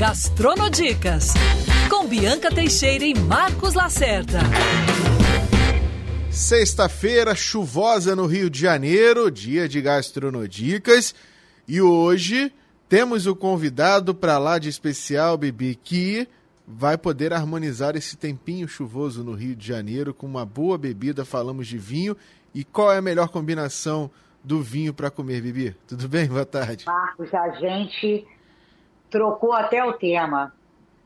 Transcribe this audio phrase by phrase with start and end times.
[0.00, 1.34] Gastronodicas,
[1.90, 4.38] com Bianca Teixeira e Marcos Lacerda.
[6.30, 11.14] Sexta-feira chuvosa no Rio de Janeiro, dia de Gastronodicas.
[11.68, 12.50] E hoje
[12.88, 16.26] temos o convidado para lá de especial, Bibi, que
[16.66, 21.26] vai poder harmonizar esse tempinho chuvoso no Rio de Janeiro com uma boa bebida.
[21.26, 22.16] Falamos de vinho.
[22.54, 24.10] E qual é a melhor combinação
[24.42, 25.76] do vinho para comer, Bibi?
[25.86, 26.26] Tudo bem?
[26.26, 26.86] Boa tarde.
[26.86, 28.26] Marcos, a gente
[29.10, 30.52] trocou até o tema.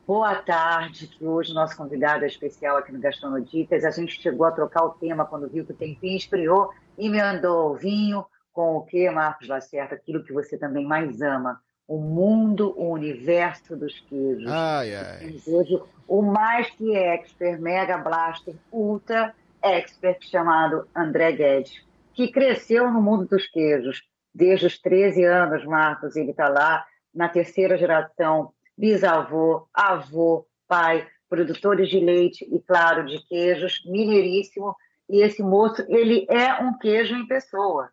[0.07, 3.83] Boa tarde, que hoje nosso convidado é especial aqui no Gastronodicas.
[3.83, 7.75] A gente chegou a trocar o tema quando viu que o tempinho esfriou, emendou o
[7.75, 9.95] vinho com o que, Marcos Lacerda?
[9.95, 14.49] Aquilo que você também mais ama, o mundo, o universo dos queijos.
[14.49, 15.41] Ai, ai.
[15.47, 19.33] Hoje, o mais que expert, mega blaster, ultra
[19.63, 21.83] expert, chamado André Guedes,
[22.13, 24.03] que cresceu no mundo dos queijos.
[24.33, 31.89] Desde os 13 anos, Marcos, ele está lá na terceira geração, bisavô, avô, pai, produtores
[31.89, 34.75] de leite e, claro, de queijos, mineiríssimo.
[35.09, 37.89] E esse moço, ele é um queijo em pessoa.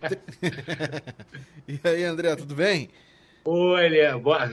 [1.68, 2.88] e aí, André, tudo bem?
[3.44, 4.48] Oi, boa...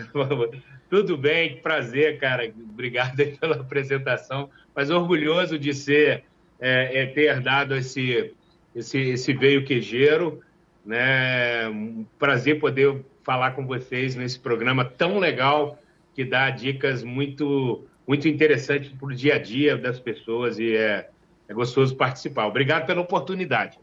[0.90, 2.52] tudo bem, prazer, cara.
[2.58, 6.24] Obrigado pela apresentação, mas orgulhoso de ser,
[6.60, 8.34] é, é, ter dado esse,
[8.76, 10.42] esse, esse veio queijeiro,
[10.86, 11.70] né?
[12.18, 15.78] Prazer poder falar com vocês nesse programa tão legal
[16.14, 21.10] que dá dicas muito, muito interessantes para o dia a dia das pessoas e é,
[21.48, 22.48] é gostoso participar.
[22.48, 23.78] Obrigado pela oportunidade.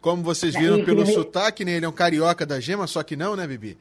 [0.00, 1.72] Como vocês viram pelo sotaque, né?
[1.72, 3.76] Ele é um carioca da gema, só que não, né, Bibi?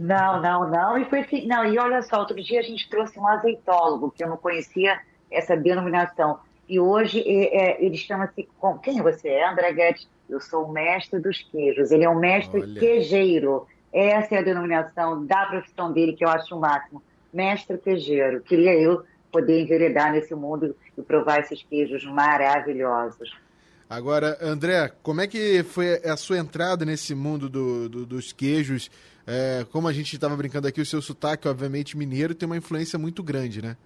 [0.00, 0.98] Não, não, não.
[0.98, 4.28] E, foi, não, e olha só, outro dia a gente trouxe um azeitólogo, que eu
[4.28, 4.98] não conhecia
[5.30, 6.40] essa denominação.
[6.68, 8.48] E hoje é, é, ele chama-se.
[8.82, 10.08] Quem você é, André Guedes?
[10.28, 11.90] Eu sou o mestre dos queijos.
[11.90, 12.80] Ele é um mestre olha.
[12.80, 13.66] queijeiro.
[13.92, 17.02] Essa é a denominação da profissão dele, que eu acho o máximo.
[17.32, 18.40] Mestre queijeiro.
[18.42, 23.30] Queria eu poder enveredar nesse mundo e provar esses queijos maravilhosos.
[23.88, 28.90] Agora, André, como é que foi a sua entrada nesse mundo do, do, dos queijos?
[29.26, 32.98] É, como a gente estava brincando aqui, o seu sotaque, obviamente, mineiro, tem uma influência
[32.98, 33.76] muito grande, né?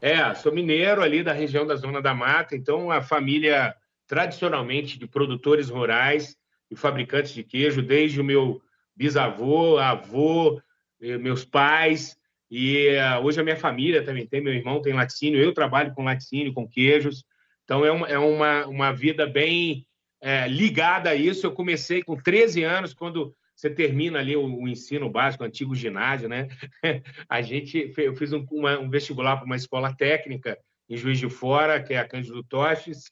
[0.00, 3.74] É, sou mineiro ali da região da Zona da Mata, então a família
[4.06, 6.36] tradicionalmente de produtores rurais
[6.70, 8.60] e fabricantes de queijo, desde o meu
[8.96, 10.60] bisavô, avô,
[11.00, 12.16] meus pais,
[12.50, 16.04] e uh, hoje a minha família também tem, meu irmão tem laticínio, eu trabalho com
[16.04, 17.24] laticínio, com queijos,
[17.64, 19.86] então, é uma, é uma, uma vida bem
[20.20, 21.46] é, ligada a isso.
[21.46, 25.74] Eu comecei com 13 anos, quando você termina ali o, o ensino básico, o antigo
[25.74, 26.48] ginásio, né?
[27.28, 31.30] A gente, eu fiz um, uma, um vestibular para uma escola técnica em Juiz de
[31.30, 33.10] Fora, que é a Cândido Toches,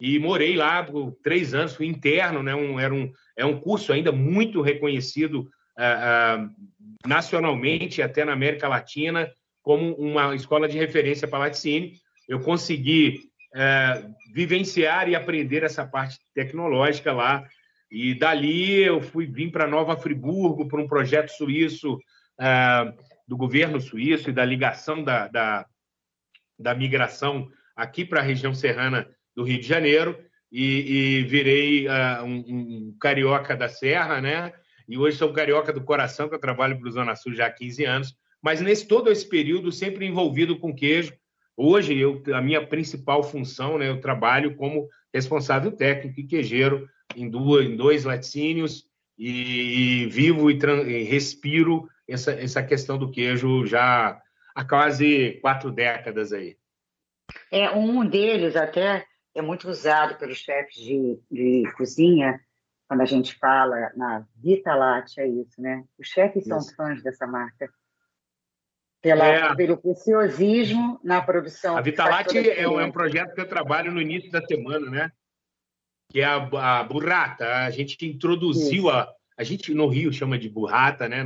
[0.00, 2.54] e morei lá por três anos, fui interno, né?
[2.54, 5.40] Um, era um, é um curso ainda muito reconhecido
[5.76, 6.50] uh, uh,
[7.06, 9.30] nacionalmente, até na América Latina,
[9.62, 11.92] como uma escola de referência para laticínio.
[12.28, 17.46] Eu consegui é, vivenciar e aprender essa parte tecnológica lá.
[17.90, 21.98] E dali eu fui vim para Nova Friburgo para um projeto suíço
[22.40, 22.92] é,
[23.26, 25.66] do governo suíço e da ligação da, da,
[26.58, 30.18] da migração aqui para a região serrana do Rio de Janeiro
[30.50, 34.52] e, e virei uh, um, um, carioca da Serra, né?
[34.88, 37.50] E hoje sou carioca do coração, que eu trabalho para o Zona Sul já há
[37.50, 38.16] 15 anos.
[38.42, 41.12] Mas nesse todo esse período sempre envolvido com queijo,
[41.60, 47.28] Hoje, eu, a minha principal função, né, eu trabalho como responsável técnico e quejeiro em,
[47.28, 48.84] duas, em dois laticínios
[49.18, 54.22] e, e vivo e, e, respiro essa, essa questão do queijo já
[54.54, 56.56] há quase quatro décadas aí.
[57.50, 59.04] É, um deles até
[59.38, 62.40] é muito usado pelos chefes de, de cozinha,
[62.88, 65.84] quando a gente fala na Vita Latte, é isso, né?
[65.98, 66.48] Os chefes isso.
[66.48, 67.70] são fãs dessa marca
[69.00, 69.54] pela, é.
[69.54, 71.76] pelo preciosismo na produção.
[71.76, 75.12] A Vitalate é, é um projeto que eu trabalho no início da semana, né?
[76.10, 77.46] Que é a, a burrata.
[77.64, 79.12] A gente introduziu a.
[79.36, 81.22] A gente no Rio chama de burrata, né?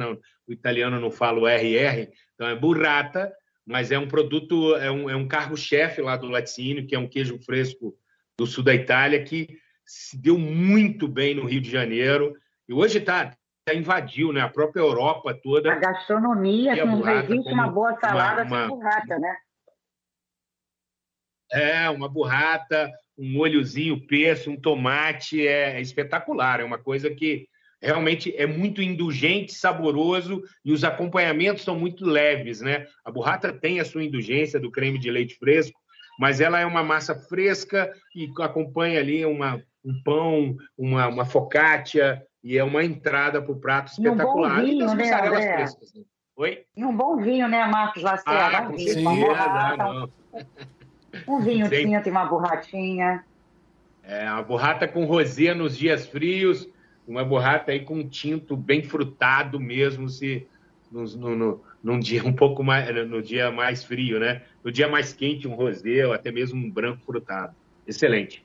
[0.46, 3.32] O italiano não fala o RR, então é burrata,
[3.64, 7.08] mas é um produto, é um, é um carro-chefe lá do laticínio, que é um
[7.08, 7.96] queijo fresco
[8.42, 12.34] do sul da Itália, que se deu muito bem no Rio de Janeiro.
[12.68, 13.36] E hoje está
[13.72, 15.72] invadiu né, a própria Europa toda.
[15.72, 19.36] A gastronomia, que não existe uma boa salada uma, sem burrata, né?
[21.52, 26.58] É, uma burrata, um molhozinho, peixe, um tomate, é, é espetacular.
[26.60, 27.46] É uma coisa que
[27.80, 32.86] realmente é muito indulgente, saboroso e os acompanhamentos são muito leves, né?
[33.04, 35.81] A burrata tem a sua indulgência do creme de leite fresco,
[36.18, 42.22] mas ela é uma massa fresca e acompanha ali uma, um pão, uma, uma focaccia,
[42.42, 44.52] e é uma entrada para o prato espetacular.
[44.52, 45.54] Um bom vinho, né, André?
[45.54, 46.02] Frescas, né?
[46.36, 46.64] Oi?
[46.76, 48.58] E um bom vinho, né, Marcos Lacerda?
[48.58, 50.08] Ah, um vinho, sim, uma
[51.28, 53.24] um vinho tinto e uma borratinha.
[54.02, 56.68] É, uma borrata com rosé nos dias frios,
[57.06, 60.46] uma borrata aí com tinto bem frutado mesmo, se
[60.90, 64.42] no, no, num dia um pouco mais, no dia mais frio, né?
[64.62, 67.54] No dia mais quente, um rosé ou até mesmo um branco frutado.
[67.86, 68.44] Excelente.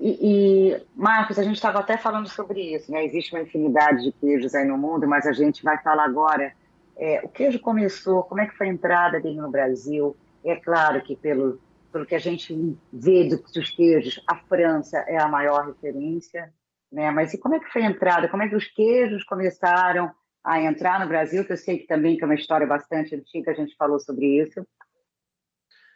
[0.00, 3.04] E, e, Marcos, a gente estava até falando sobre isso, né?
[3.04, 6.52] Existe uma infinidade de queijos aí no mundo, mas a gente vai falar agora.
[6.96, 10.16] É, o queijo começou, como é que foi a entrada dele no Brasil?
[10.44, 11.60] É claro que pelo,
[11.92, 16.52] pelo que a gente vê dos queijos, a França é a maior referência,
[16.92, 17.10] né?
[17.10, 18.28] Mas e como é que foi a entrada?
[18.28, 20.12] Como é que os queijos começaram
[20.44, 21.44] a entrar no Brasil?
[21.44, 24.26] Que eu sei que também que é uma história bastante antiga, a gente falou sobre
[24.42, 24.66] isso.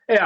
[0.08, 0.18] É,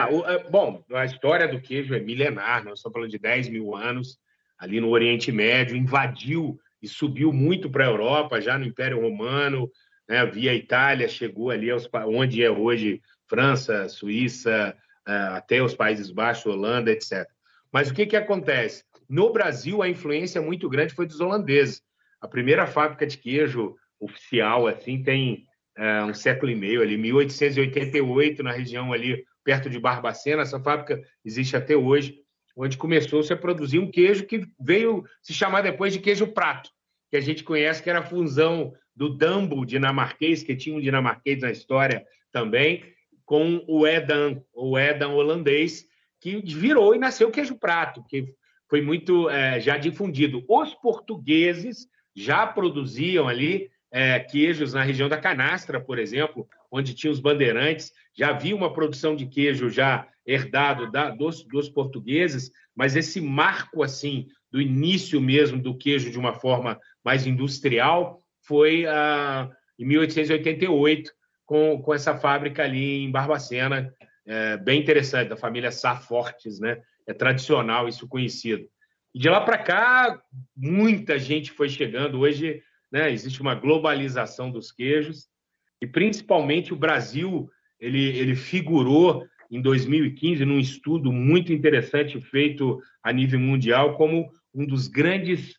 [0.49, 4.17] bom, a história do queijo é milenar, nós estamos falando de 10 mil anos,
[4.57, 9.69] ali no Oriente Médio, invadiu e subiu muito para a Europa, já no Império Romano,
[10.09, 14.77] né, via Itália, chegou ali aos, onde é hoje França, Suíça,
[15.07, 17.27] é, até os Países Baixos, Holanda, etc.
[17.73, 18.85] Mas o que, que acontece?
[19.09, 21.83] No Brasil, a influência muito grande foi dos holandeses.
[22.21, 25.47] A primeira fábrica de queijo oficial assim tem
[25.77, 30.43] é, um século e meio ali, 1888, na região ali perto de Barbacena.
[30.43, 32.19] Essa fábrica existe até hoje,
[32.57, 36.71] onde começou-se a produzir um queijo que veio se chamar depois de queijo prato,
[37.11, 41.41] que a gente conhece que era a fusão do Dambo dinamarquês, que tinha um dinamarquês
[41.41, 42.85] na história também,
[43.25, 45.87] com o Edam, o Edam holandês,
[46.21, 48.27] que virou e nasceu o queijo prato, que
[48.69, 50.45] foi muito é, já difundido.
[50.49, 57.13] Os portugueses já produziam ali é, queijos na região da Canastra, por exemplo, onde tinha
[57.13, 57.93] os bandeirantes.
[58.17, 63.83] Já havia uma produção de queijo já herdado da, dos, dos portugueses, mas esse marco
[63.83, 71.11] assim do início mesmo do queijo de uma forma mais industrial foi ah, em 1888
[71.45, 73.93] com, com essa fábrica ali em Barbacena,
[74.25, 76.81] é, bem interessante, da família Sá Fortes, né?
[77.07, 78.65] É tradicional isso conhecido.
[79.15, 80.23] E de lá para cá,
[80.57, 82.21] muita gente foi chegando.
[82.21, 82.63] Hoje
[82.93, 83.11] né?
[83.11, 85.29] existe uma globalização dos queijos
[85.81, 87.51] e principalmente o Brasil
[87.81, 94.67] ele, ele figurou em 2015 num estudo muito interessante feito a nível mundial como um
[94.67, 95.57] dos grandes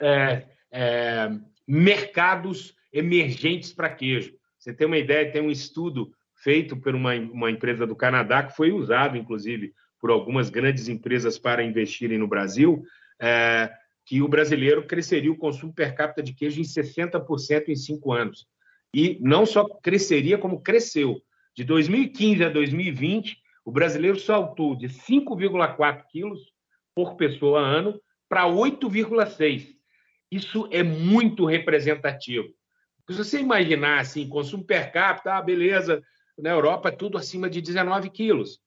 [0.00, 1.30] é, é,
[1.66, 4.34] mercados emergentes para queijo.
[4.58, 8.56] Você tem uma ideia, tem um estudo feito por uma, uma empresa do Canadá que
[8.56, 12.82] foi usado, inclusive, por algumas grandes empresas para investirem no Brasil,
[13.20, 13.70] é,
[14.10, 18.44] que o brasileiro cresceria o consumo per capita de queijo em 60% em cinco anos.
[18.92, 21.22] E não só cresceria, como cresceu.
[21.56, 26.52] De 2015 a 2020, o brasileiro saltou de 5,4 quilos
[26.92, 29.76] por pessoa ano para 8,6.
[30.28, 32.48] Isso é muito representativo.
[33.08, 36.02] Se você imaginar assim, consumo per capita, ah, beleza,
[36.36, 38.58] na Europa é tudo acima de 19 quilos,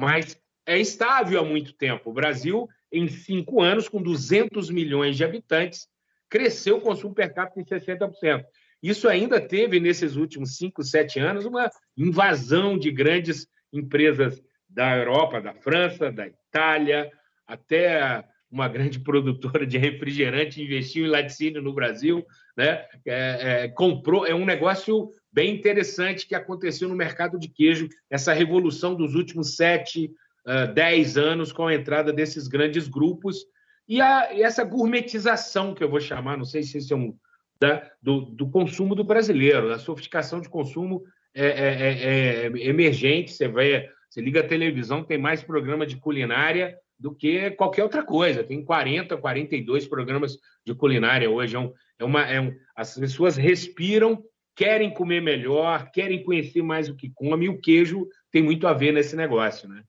[0.00, 2.10] mas é estável há muito tempo.
[2.10, 5.88] O Brasil em cinco anos, com 200 milhões de habitantes,
[6.30, 8.44] cresceu o consumo per capita em 60%.
[8.82, 15.40] Isso ainda teve, nesses últimos cinco, sete anos, uma invasão de grandes empresas da Europa,
[15.40, 17.10] da França, da Itália,
[17.46, 22.24] até uma grande produtora de refrigerante investiu em laticínio no Brasil,
[22.56, 22.84] né?
[23.04, 28.32] É, é, comprou, é um negócio bem interessante que aconteceu no mercado de queijo, essa
[28.32, 30.12] revolução dos últimos sete,
[30.46, 33.44] uh, 10 anos com a entrada desses grandes grupos
[33.88, 37.16] e, a, e, essa gourmetização que eu vou chamar, não sei se isso é um.
[37.60, 43.32] Da, do, do, consumo do brasileiro, da sofisticação de consumo é, é, é, é emergente.
[43.32, 48.02] Você vê, você liga a televisão, tem mais programa de culinária do que qualquer outra
[48.02, 48.42] coisa.
[48.42, 50.36] Tem 40, 42 programas
[50.66, 51.54] de culinária hoje.
[51.54, 54.22] É, um, é uma, é um, as pessoas respiram,
[54.56, 58.72] querem comer melhor, querem conhecer mais o que come, e o queijo tem muito a
[58.72, 59.82] ver nesse negócio, né?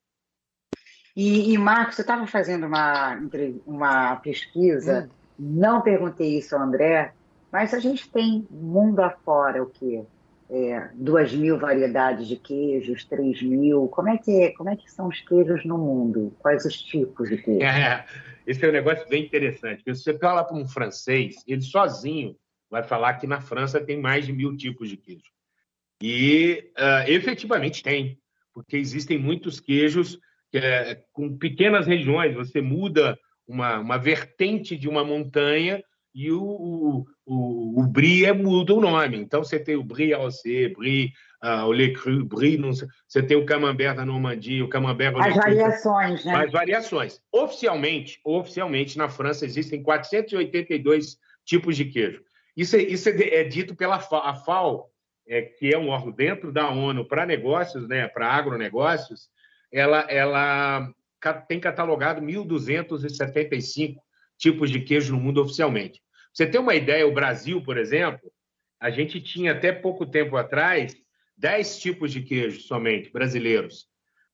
[1.15, 3.17] E, e Marcos, você estava fazendo uma,
[3.65, 5.15] uma pesquisa, hum.
[5.39, 7.13] não perguntei isso ao André,
[7.51, 10.03] mas a gente tem mundo afora o quê?
[10.49, 13.87] É, duas mil variedades de queijos, três mil.
[13.87, 16.35] Como é que é, como é que são os queijos no mundo?
[16.37, 17.65] Quais os tipos de queijo?
[17.65, 18.05] É,
[18.45, 19.83] esse é um negócio bem interessante.
[19.83, 22.35] Se você fala para um francês, ele sozinho
[22.69, 25.31] vai falar que na França tem mais de mil tipos de queijo.
[26.01, 28.19] E uh, efetivamente tem,
[28.53, 30.19] porque existem muitos queijos
[30.57, 35.83] é, com pequenas regiões, você muda uma, uma vertente de uma montanha
[36.13, 39.17] e o, o, o, o Brie muda o nome.
[39.17, 41.11] Então, você tem o Brie AOC, Brie,
[41.43, 45.13] uh, o Le Cru, Brie, não sei, você tem o Camembert da Normandie, o Camembert...
[45.17, 46.35] As variações, né?
[46.35, 47.21] As variações.
[47.31, 52.21] Oficialmente, oficialmente, na França, existem 482 tipos de queijo.
[52.55, 54.89] Isso é, isso é, é dito pela FAO
[55.27, 59.27] é, que é um órgão dentro da ONU para negócios, né, para agronegócios,
[59.75, 60.89] ela, ela
[61.49, 63.95] tem catalogado 1.275
[64.37, 66.01] tipos de queijo no mundo oficialmente.
[66.33, 68.31] Você tem uma ideia, o Brasil, por exemplo,
[68.79, 70.95] a gente tinha até pouco tempo atrás
[71.37, 73.87] 10 tipos de queijo somente brasileiros,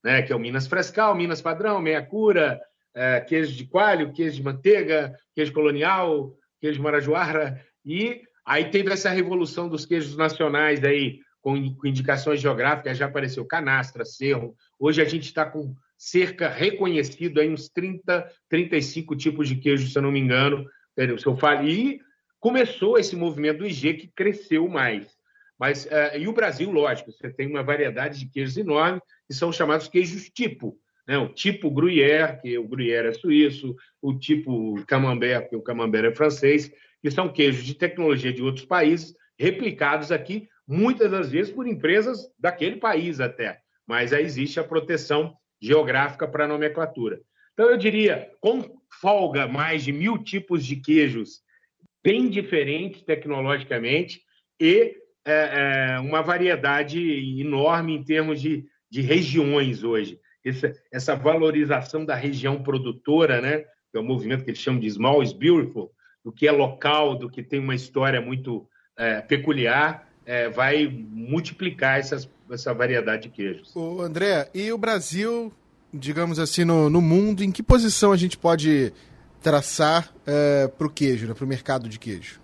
[0.03, 0.21] né?
[0.21, 2.62] que é o Minas Frescal, Minas Padrão, Meia Cura,
[2.93, 9.10] é, queijo de coalho, queijo de manteiga, queijo colonial, queijo marajoara, e aí teve essa
[9.10, 14.55] revolução dos queijos nacionais aí, com, indicações geográficas, já apareceu canastra, cerro.
[14.79, 19.98] Hoje a gente está com cerca reconhecido aí uns 30, 35 tipos de queijo, se
[19.98, 20.65] eu não me engano.
[21.17, 22.00] Se eu falo, e
[22.39, 25.07] começou esse movimento do IG que cresceu mais.
[25.60, 29.51] Mas, uh, e o Brasil, lógico, você tem uma variedade de queijos enorme, que são
[29.51, 30.75] chamados queijos tipo.
[31.07, 31.17] Né?
[31.17, 36.15] O tipo Gruyère, que o Gruyère é suíço, o tipo Camembert, que o Camembert é
[36.15, 36.71] francês,
[37.01, 42.31] que são queijos de tecnologia de outros países, replicados aqui, muitas das vezes por empresas
[42.39, 43.59] daquele país até.
[43.85, 47.19] Mas aí existe a proteção geográfica para a nomenclatura.
[47.53, 51.41] Então, eu diria, com folga, mais de mil tipos de queijos
[52.03, 54.21] bem diferentes tecnologicamente
[54.59, 55.33] e é,
[55.95, 56.99] é, uma variedade
[57.39, 60.19] enorme em termos de, de regiões hoje.
[60.43, 63.59] Essa, essa, valorização da região produtora, né?
[63.91, 65.91] que é o um movimento que eles chamam de Small is Beautiful,
[66.23, 72.00] do que é local, do que tem uma história muito é, peculiar, é, vai multiplicar
[72.00, 73.75] essas, essa variedade de queijos.
[73.75, 75.51] O André, e o Brasil,
[75.93, 78.93] digamos assim, no, no mundo, em que posição a gente pode
[79.41, 82.39] traçar é, para o queijo, né, para o mercado de queijo?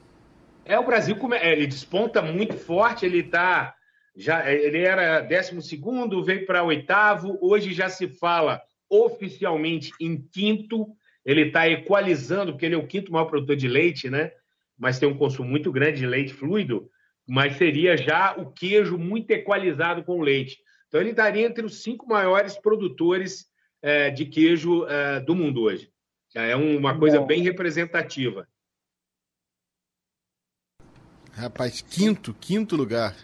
[0.66, 3.74] É, o Brasil é, ele desponta muito forte, ele está.
[4.14, 10.88] Já, ele era 12 segundo, veio para oitavo, hoje já se fala oficialmente em quinto,
[11.24, 14.32] ele está equalizando, porque ele é o quinto maior produtor de leite, né?
[14.78, 16.90] Mas tem um consumo muito grande de leite fluido,
[17.28, 20.58] mas seria já o queijo muito equalizado com o leite.
[20.88, 23.46] Então ele estaria entre os cinco maiores produtores
[23.82, 25.92] é, de queijo é, do mundo hoje.
[26.34, 28.48] Já é uma coisa bem representativa.
[31.34, 33.16] Rapaz, quinto, quinto lugar.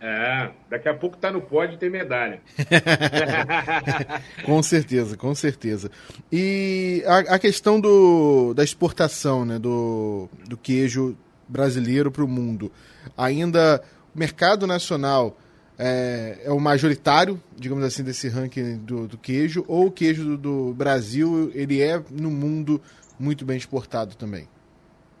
[0.00, 2.40] É, daqui a pouco tá no pódio e tem medalha.
[4.46, 5.90] com certeza, com certeza.
[6.32, 11.18] E a, a, questão do, da exportação né, do, do queijo
[11.50, 12.70] brasileiro para o mundo.
[13.16, 13.82] Ainda
[14.14, 15.36] o mercado nacional
[15.78, 20.36] é, é, o majoritário, digamos assim, desse ranking do, do queijo, ou o queijo do,
[20.36, 22.82] do Brasil ele é no mundo
[23.18, 24.46] muito bem exportado também?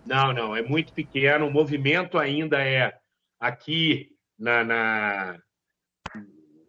[0.04, 1.46] Não, não, é muito pequeno.
[1.46, 2.92] O movimento ainda é
[3.38, 5.38] aqui na, na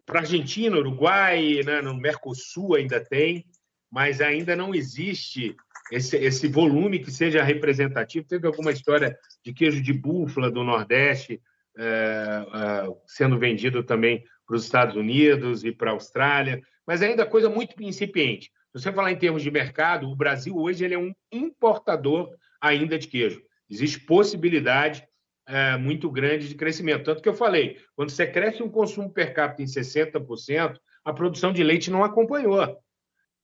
[0.06, 3.44] para Argentina, Uruguai, né, no Mercosul ainda tem,
[3.90, 5.54] mas ainda não existe
[5.92, 8.26] esse, esse volume que seja representativo.
[8.26, 11.40] Teve alguma história de queijo de búfala do Nordeste
[11.76, 17.26] é, é, sendo vendido também para os Estados Unidos e para a Austrália, mas ainda
[17.26, 18.46] coisa muito incipiente.
[18.46, 22.98] Se você falar em termos de mercado, o Brasil hoje ele é um importador ainda
[22.98, 23.42] de queijo.
[23.68, 25.06] Existe possibilidade
[25.46, 27.04] é, muito grande de crescimento.
[27.04, 31.52] Tanto que eu falei, quando você cresce um consumo per capita em 60%, a produção
[31.52, 32.78] de leite não acompanhou.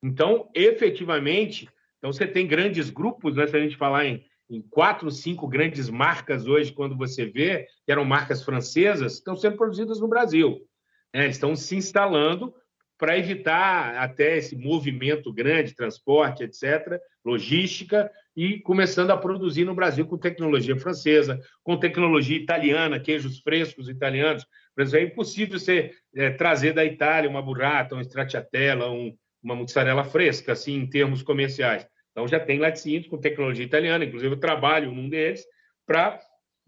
[0.02, 5.10] Então, efetivamente, então você tem grandes grupos, né, se a gente falar em, em quatro,
[5.10, 10.08] cinco grandes marcas hoje, quando você vê, que eram marcas francesas, estão sendo produzidas no
[10.08, 10.60] Brasil.
[11.12, 12.54] É, estão se instalando
[12.98, 20.06] para evitar até esse movimento grande, transporte, etc., logística, e começando a produzir no Brasil
[20.06, 24.44] com tecnologia francesa, com tecnologia italiana, queijos frescos italianos.
[24.74, 29.12] Por exemplo, é impossível você é, trazer da Itália uma burrata, um stracciatella, um,
[29.48, 31.86] uma mussarela fresca, assim, em termos comerciais.
[32.10, 35.44] Então, já tem laticínios com tecnologia italiana, inclusive eu trabalho num deles,
[35.86, 36.20] para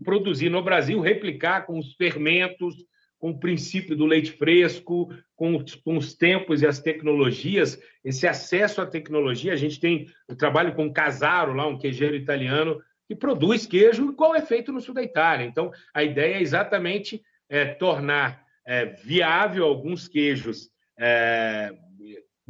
[0.02, 2.74] produzir no Brasil, replicar com os fermentos,
[3.18, 8.80] com o princípio do leite fresco, com, com, os tempos e as tecnologias, esse acesso
[8.80, 9.52] à tecnologia.
[9.52, 14.34] A gente tem o trabalho com Casaro, lá, um queijeiro italiano, que produz queijo igual
[14.34, 15.44] é feito no sul da Itália.
[15.44, 21.72] Então, a ideia é exatamente é, tornar é, viável alguns queijos é,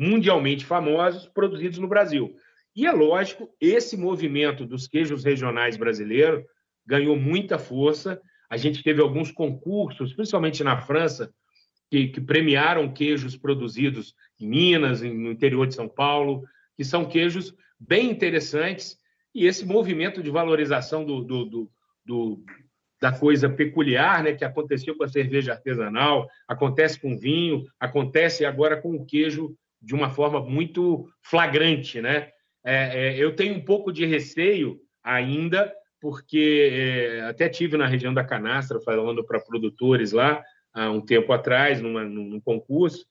[0.01, 2.35] mundialmente famosos produzidos no Brasil.
[2.75, 6.45] E é lógico, esse movimento dos queijos regionais brasileiros
[6.87, 11.33] ganhou muita força a gente teve alguns concursos, principalmente na França,
[11.89, 16.43] que, que premiaram queijos produzidos em Minas, no interior de São Paulo,
[16.77, 18.99] que são queijos bem interessantes.
[19.33, 21.71] E esse movimento de valorização do, do, do,
[22.05, 22.45] do
[23.01, 28.45] da coisa peculiar, né, que aconteceu com a cerveja artesanal, acontece com o vinho, acontece
[28.45, 32.29] agora com o queijo de uma forma muito flagrante, né?
[32.65, 38.13] É, é, eu tenho um pouco de receio ainda porque é, até tive na região
[38.13, 43.05] da Canastra falando para produtores lá há um tempo atrás, numa, num concurso,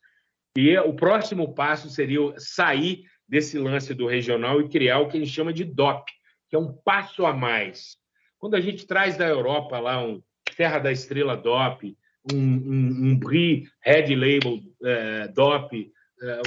[0.57, 5.19] e o próximo passo seria sair desse lance do regional e criar o que a
[5.19, 6.05] gente chama de DOP,
[6.49, 7.97] que é um passo a mais.
[8.39, 10.21] Quando a gente traz da Europa lá um
[10.57, 11.95] Terra da Estrela DOP,
[12.33, 15.91] um, um, um Brie Red Label é, DOP,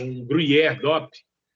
[0.00, 1.10] um Gruyère DOP,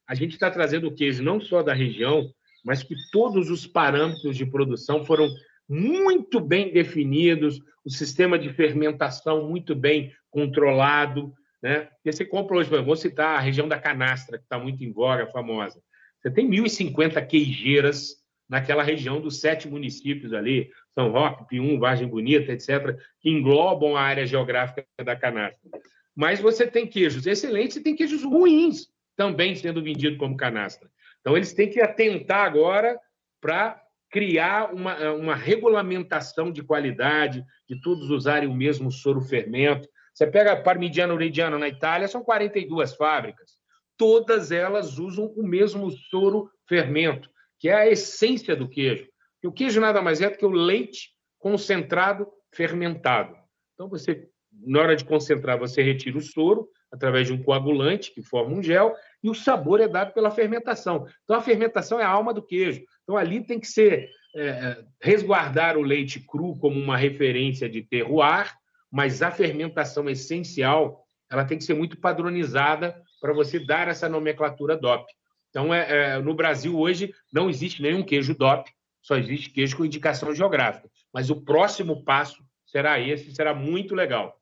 [0.09, 2.31] a gente está trazendo o queijo não só da região,
[2.65, 5.29] mas que todos os parâmetros de produção foram
[5.69, 11.33] muito bem definidos, o sistema de fermentação muito bem controlado.
[11.63, 11.89] Né?
[12.05, 15.27] E você compra hoje, vou citar a região da canastra, que está muito em voga,
[15.27, 15.81] famosa.
[16.21, 18.17] Você tem 1.050 queijeiras
[18.49, 24.03] naquela região dos sete municípios ali, São Roque, Pium, Vargem Bonita, etc., que englobam a
[24.03, 25.71] área geográfica da canastra.
[26.17, 30.91] Mas você tem queijos excelentes e tem queijos ruins também sendo vendidos como canastra.
[31.21, 32.99] Então, eles têm que atentar agora
[33.41, 33.81] para
[34.11, 39.89] criar uma, uma regulamentação de qualidade, de todos usarem o mesmo soro fermento.
[40.15, 43.53] Você pega Parmigiano Reggiano na Itália, são 42 fábricas.
[43.97, 49.09] Todas elas usam o mesmo soro fermento que é a essência do queijo.
[49.43, 53.37] E o queijo nada mais é do que o leite concentrado fermentado.
[53.75, 54.29] Então, você,
[54.65, 58.63] na hora de concentrar, você retira o soro através de um coagulante que forma um
[58.63, 61.07] gel e o sabor é dado pela fermentação.
[61.25, 62.83] Então, a fermentação é a alma do queijo.
[63.03, 67.83] Então, ali tem que ser é, é resguardar o leite cru como uma referência de
[67.83, 68.55] terroir,
[68.91, 74.77] mas a fermentação essencial ela tem que ser muito padronizada para você dar essa nomenclatura
[74.77, 75.07] DOP.
[75.51, 78.71] Então, é, é, no Brasil hoje não existe nenhum queijo DOP,
[79.03, 80.89] só existe queijo com indicação geográfica.
[81.13, 84.39] Mas o próximo passo será esse, será muito legal.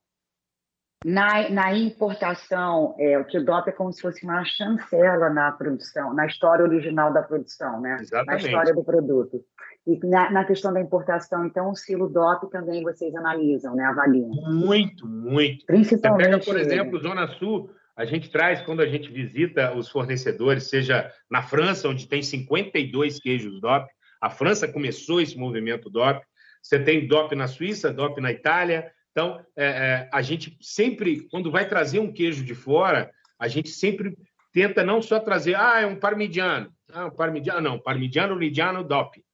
[1.05, 6.27] Na, na importação, é, o DOP é como se fosse uma chancela na produção, na
[6.27, 7.99] história original da produção, né?
[8.01, 8.43] Exatamente.
[8.43, 9.45] Na história do produto.
[9.87, 13.85] E na, na, questão da importação, então, o silo DOP também vocês analisam, né?
[13.85, 14.31] Avaliam.
[14.31, 15.67] Muito, muito.
[15.67, 16.25] Principalmente.
[16.25, 20.71] Você pega, por exemplo, Zona Sul, a gente traz, quando a gente visita os fornecedores,
[20.71, 23.87] seja na França, onde tem 52 queijos DOP,
[24.23, 26.25] a França começou esse movimento DOP,
[26.63, 28.91] você tem DOP na Suíça, DOP na Itália.
[29.15, 33.69] Então, é, é, a gente sempre, quando vai trazer um queijo de fora, a gente
[33.69, 34.19] sempre
[34.53, 39.25] tenta não só trazer, ah, é um parmigiano, ah, um parmigiano, não, parmigiano lidiano DOP.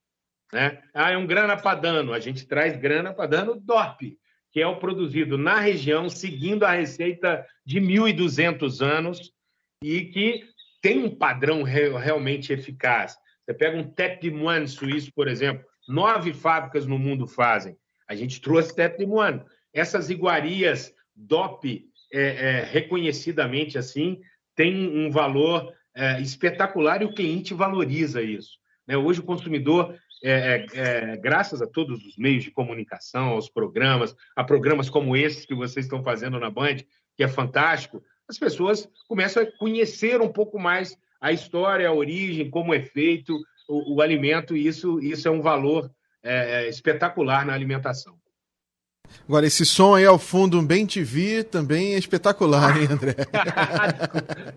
[0.53, 0.83] Né?
[0.93, 4.19] Ah, é um grana padano, a gente traz grana padano DOP
[4.53, 9.33] que é o produzido na região, seguindo a receita de 1.200 anos
[9.83, 10.45] e que
[10.83, 13.17] tem um padrão realmente eficaz.
[13.45, 17.77] Você pega um Tete de Moine suíço, por exemplo, nove fábricas no mundo fazem.
[18.09, 19.43] A gente trouxe Tete de Moine.
[19.73, 24.21] Essas iguarias DOP, é, é, reconhecidamente assim,
[24.57, 28.59] têm um valor é, espetacular e o cliente valoriza isso.
[28.87, 28.97] Né?
[28.97, 34.15] Hoje o consumidor é, é, é, graças a todos os meios de comunicação, aos programas,
[34.37, 36.77] a programas como esses que vocês estão fazendo na Band,
[37.17, 42.51] que é fantástico, as pessoas começam a conhecer um pouco mais a história, a origem,
[42.51, 43.37] como é feito
[43.69, 45.91] o, o alimento, e isso, isso é um valor
[46.69, 48.20] espetacular na alimentação.
[49.29, 53.15] Agora, esse som aí ao fundo, um bem TV, também é espetacular, hein, André?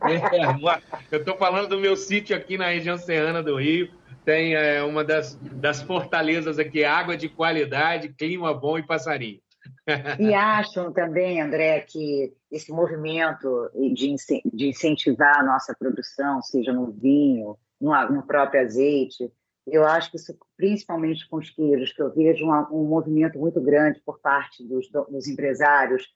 [0.01, 3.89] É, eu estou falando do meu sítio aqui na região serrana do Rio,
[4.25, 9.39] tem é, uma das, das fortalezas aqui, água de qualidade, clima bom e passarinho.
[10.19, 14.15] E acham também, André, que esse movimento de,
[14.53, 19.29] de incentivar a nossa produção, seja no vinho, no, no próprio azeite,
[19.65, 23.61] eu acho que isso, principalmente com os queijos, que eu vejo um, um movimento muito
[23.61, 26.07] grande por parte dos, dos empresários,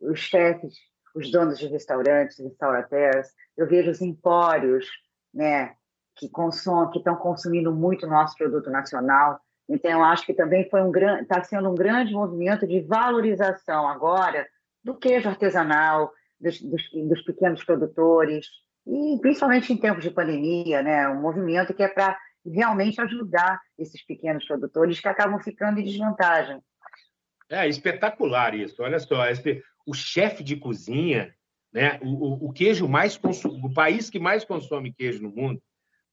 [0.00, 0.74] os chefes,
[1.14, 4.86] os donos de restaurantes, restaurateurs, eu vejo os empórios,
[5.32, 5.74] né,
[6.16, 9.40] que consomem, que estão consumindo muito nosso produto nacional.
[9.68, 13.88] Então, eu acho que também foi um grande, está sendo um grande movimento de valorização
[13.88, 14.46] agora
[14.82, 18.46] do queijo artesanal, dos, dos, dos pequenos produtores,
[18.86, 21.08] e principalmente em tempos de pandemia, né?
[21.08, 26.60] Um movimento que é para realmente ajudar esses pequenos produtores que acabam ficando em desvantagem.
[27.50, 28.82] É espetacular isso.
[28.82, 31.34] Olha só, esse, o chefe de cozinha,
[31.72, 31.98] né?
[32.02, 35.62] O, o, queijo mais o país que mais consome queijo no mundo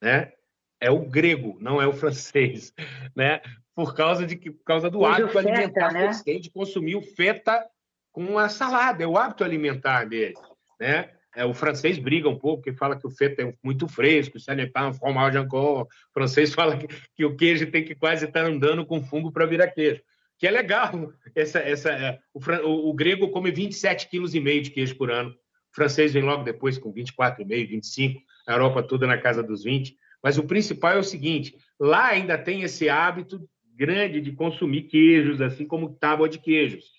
[0.02, 0.32] né?
[0.80, 2.74] É o grego, não é o francês,
[3.16, 3.42] né?
[3.76, 6.12] Por causa de por causa do hábito feta, alimentar né?
[6.12, 7.66] de consumir o feta
[8.12, 10.34] com a salada, é o hábito alimentar dele,
[10.80, 11.10] né?
[11.36, 14.72] É, o francês briga um pouco, porque fala que o feta é muito fresco, n'est
[14.72, 15.84] pas un fromage encore.
[15.84, 19.46] O francês fala que, que o queijo tem que quase estar andando com fungo para
[19.46, 20.02] virar queijo.
[20.38, 21.14] Que é legal.
[21.36, 25.30] Essa, essa, é, o, o, grego come 27,5 kg de queijo por ano.
[25.30, 29.96] O francês vem logo depois com 24,5, 25 a Europa toda na casa dos 20.
[30.22, 35.42] Mas o principal é o seguinte: lá ainda tem esse hábito grande de consumir queijos,
[35.42, 36.92] assim como tábua de queijos.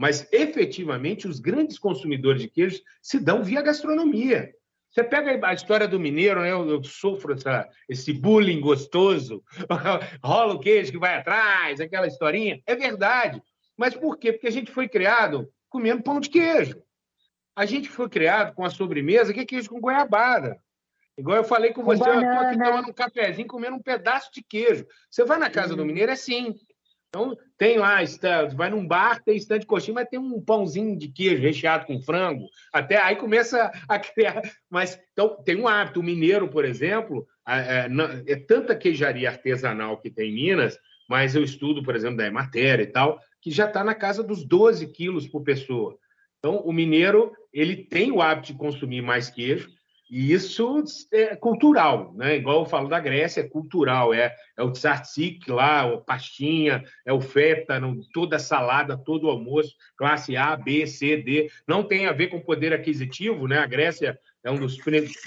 [0.00, 4.50] Mas, efetivamente, os grandes consumidores de queijos se dão via gastronomia.
[4.88, 6.50] Você pega a história do mineiro, né?
[6.50, 9.44] eu, eu sofro essa, esse bullying gostoso,
[10.24, 12.62] rola o queijo que vai atrás, aquela historinha.
[12.64, 13.42] É verdade.
[13.76, 14.32] Mas por quê?
[14.32, 16.82] Porque a gente foi criado comendo pão de queijo.
[17.54, 20.58] A gente foi criado com a sobremesa que é queijo com goiabada.
[21.18, 24.42] Igual eu falei com você, eu estou aqui tomando um cafezinho, comendo um pedaço de
[24.42, 24.86] queijo.
[25.10, 26.54] Você vai na casa do mineiro, é assim.
[27.10, 27.98] Então, tem lá,
[28.54, 32.00] vai num bar, tem estande de coxinha, mas tem um pãozinho de queijo recheado com
[32.00, 32.46] frango.
[32.72, 34.40] Até aí começa a criar.
[34.70, 35.98] Mas então tem um hábito.
[35.98, 37.88] O mineiro, por exemplo, é,
[38.28, 42.84] é tanta queijaria artesanal que tem em Minas, mas eu estudo, por exemplo, da matéria
[42.84, 45.98] e tal, que já está na casa dos 12 quilos por pessoa.
[46.38, 49.68] Então, o mineiro ele tem o hábito de consumir mais queijo,
[50.10, 52.34] e isso é cultural, né?
[52.34, 57.12] Igual eu falo da Grécia, é cultural, é, é o tzatziki lá, a pastinha, é
[57.12, 61.48] o feta, não, toda salada, todo o almoço, classe A, B, C, D.
[61.64, 63.58] Não tem a ver com poder aquisitivo, né?
[63.58, 64.76] A Grécia é um dos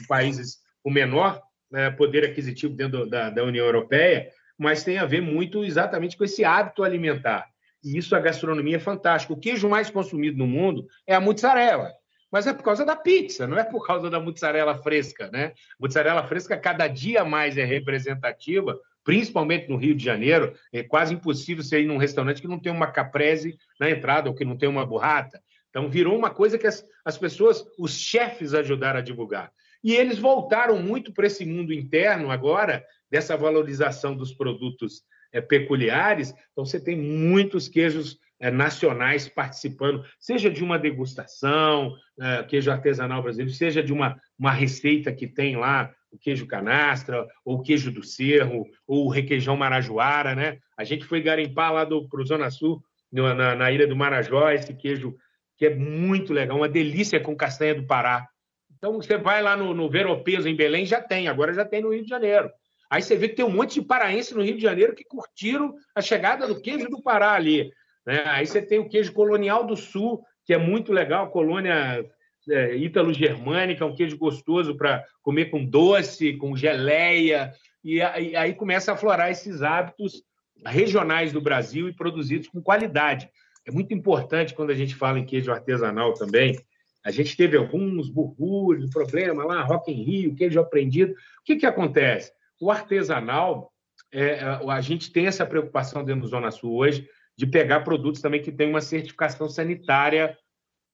[0.06, 1.42] países com menor
[1.72, 6.26] né, poder aquisitivo dentro da, da União Europeia, mas tem a ver muito exatamente com
[6.26, 7.48] esse hábito alimentar.
[7.82, 9.32] E isso a gastronomia é fantástica.
[9.32, 11.90] O queijo mais consumido no mundo é a mozzarella
[12.34, 15.54] mas é por causa da pizza, não é por causa da mozzarella fresca, né?
[15.80, 20.52] Mozzarella fresca cada dia mais é representativa, principalmente no Rio de Janeiro.
[20.74, 24.36] É quase impossível você ir num restaurante que não tem uma caprese na entrada ou
[24.36, 25.40] que não tem uma burrata.
[25.70, 29.52] Então virou uma coisa que as, as pessoas, os chefes ajudaram a divulgar.
[29.84, 36.34] E eles voltaram muito para esse mundo interno agora, dessa valorização dos produtos é, peculiares.
[36.52, 38.18] Então você tem muitos queijos
[38.52, 45.12] nacionais participando, seja de uma degustação, é, queijo artesanal brasileiro, seja de uma, uma receita
[45.14, 50.36] que tem lá, o queijo canastra, ou o queijo do cerro, ou o requeijão marajoara,
[50.36, 50.60] né?
[50.78, 54.74] A gente foi garimpar lá para o Zona Sul, na, na ilha do Marajó, esse
[54.74, 55.16] queijo
[55.58, 58.28] que é muito legal, uma delícia com castanha do Pará.
[58.76, 61.94] Então, você vai lá no, no Veropeso, em Belém, já tem, agora já tem no
[61.94, 62.52] Rio de Janeiro.
[62.90, 65.74] Aí você vê que tem um monte de paraense no Rio de Janeiro que curtiram
[65.96, 67.72] a chegada do queijo do Pará ali.
[68.06, 68.24] Né?
[68.26, 72.06] Aí você tem o queijo colonial do sul, que é muito legal, colônia
[72.50, 78.96] é, ítalo-germânica, um queijo gostoso para comer com doce, com geleia, e aí começa a
[78.96, 80.24] aflorar esses hábitos
[80.66, 83.30] regionais do Brasil e produzidos com qualidade.
[83.66, 86.58] É muito importante quando a gente fala em queijo artesanal também.
[87.04, 91.12] A gente teve alguns burburos, problema lá, Rock em Rio, queijo aprendido.
[91.12, 92.32] O que, que acontece?
[92.60, 93.74] O artesanal,
[94.12, 98.42] é, a gente tem essa preocupação dentro do Zona Sul hoje, de pegar produtos também
[98.42, 100.38] que têm uma certificação sanitária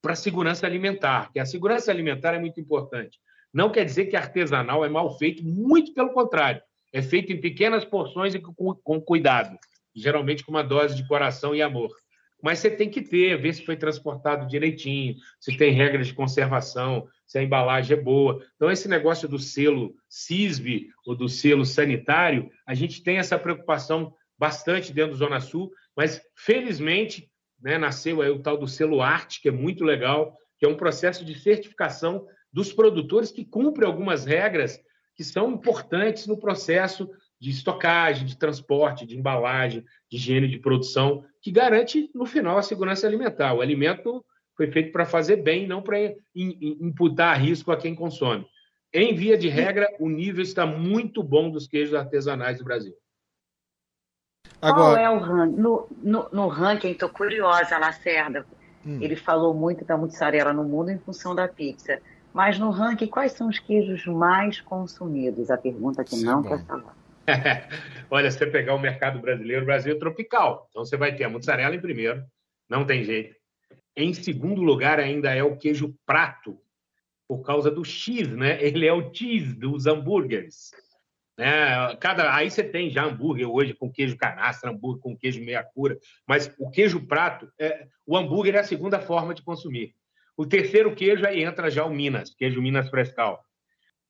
[0.01, 3.19] para segurança alimentar, que a segurança alimentar é muito importante.
[3.53, 6.61] Não quer dizer que artesanal é mal feito, muito pelo contrário.
[6.93, 9.57] É feito em pequenas porções e com, com cuidado,
[9.95, 11.91] geralmente com uma dose de coração e amor.
[12.41, 17.07] Mas você tem que ter, ver se foi transportado direitinho, se tem regras de conservação,
[17.25, 18.41] se a embalagem é boa.
[18.55, 24.13] Então, esse negócio do selo CISV ou do selo sanitário, a gente tem essa preocupação
[24.37, 27.29] bastante dentro do Zona Sul, mas felizmente
[27.61, 30.77] né, nasceu aí o tal do selo Arte, que é muito legal, que é um
[30.77, 34.79] processo de certificação dos produtores que cumpre algumas regras
[35.13, 41.25] que são importantes no processo de estocagem, de transporte, de embalagem, de higiene de produção,
[41.41, 43.53] que garante, no final, a segurança alimentar.
[43.53, 44.23] O alimento
[44.55, 45.97] foi feito para fazer bem, não para
[46.33, 48.45] imputar risco a quem consome.
[48.93, 52.95] Em via de regra, o nível está muito bom dos queijos artesanais do Brasil.
[54.61, 54.95] Agora...
[54.95, 55.61] Qual é o ranking?
[55.61, 58.45] No, no, no ranking, estou curiosa, Lacerda.
[58.85, 58.99] Hum.
[59.01, 62.01] Ele falou muito da mussarela no mundo em função da pizza.
[62.33, 65.49] Mas no ranking, quais são os queijos mais consumidos?
[65.49, 66.49] A pergunta que Sim, não bom.
[66.49, 66.95] quer falar.
[68.09, 70.67] Olha, se você pegar o mercado brasileiro, o Brasil é tropical.
[70.69, 72.23] Então você vai ter a mussarela em primeiro,
[72.69, 73.35] não tem jeito.
[73.95, 76.57] Em segundo lugar, ainda é o queijo prato,
[77.27, 78.61] por causa do X, né?
[78.63, 80.71] Ele é o cheese dos hambúrgueres.
[81.39, 81.95] Né?
[82.01, 85.97] Cada, aí você tem já hambúrguer hoje com queijo canastra, hambúrguer com queijo meia cura,
[86.27, 89.95] mas o queijo prato, é, o hambúrguer é a segunda forma de consumir.
[90.35, 93.41] O terceiro queijo aí entra já o Minas, queijo Minas Frescal.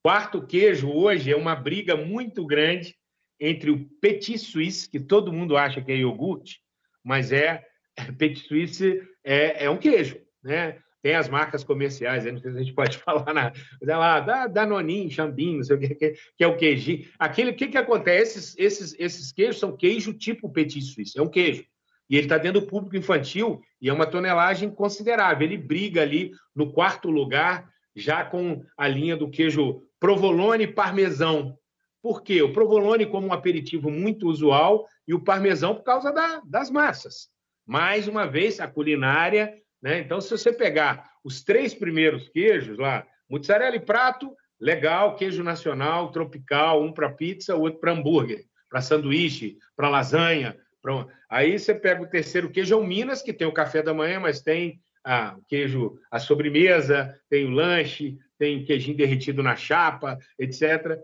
[0.02, 2.96] Quarto queijo hoje é uma briga muito grande
[3.40, 6.62] entre o Petit Suisse, que todo mundo acha que é iogurte,
[7.04, 7.64] mas é
[8.18, 10.80] Petit Suisse é, é um queijo, né?
[11.02, 15.10] Tem as marcas comerciais, não sei se a gente pode falar na, lá, da Danoninho,
[15.10, 15.96] Xambim, não sei o que,
[16.36, 17.06] que é o queijo.
[17.18, 18.38] Aquele, o que, que acontece?
[18.38, 21.66] Esses, esses, esses queijos são queijo tipo petit suisse, é um queijo.
[22.10, 25.48] E ele está dentro do público infantil e é uma tonelagem considerável.
[25.48, 31.56] Ele briga ali no quarto lugar, já com a linha do queijo provolone parmesão.
[32.02, 32.42] Por quê?
[32.42, 37.30] O provolone como um aperitivo muito usual e o parmesão por causa da, das massas.
[37.66, 39.54] Mais uma vez, a culinária.
[39.82, 40.00] Né?
[40.00, 46.12] Então, se você pegar os três primeiros queijos lá, mozzarella e prato, legal, queijo nacional,
[46.12, 50.58] tropical, um para pizza, o outro para hambúrguer, para sanduíche, para lasanha.
[50.82, 51.08] Pra...
[51.30, 54.20] Aí você pega o terceiro queijo, é o Minas, que tem o café da manhã,
[54.20, 60.18] mas tem ah, o queijo, a sobremesa, tem o lanche, tem queijinho derretido na chapa,
[60.38, 61.00] etc.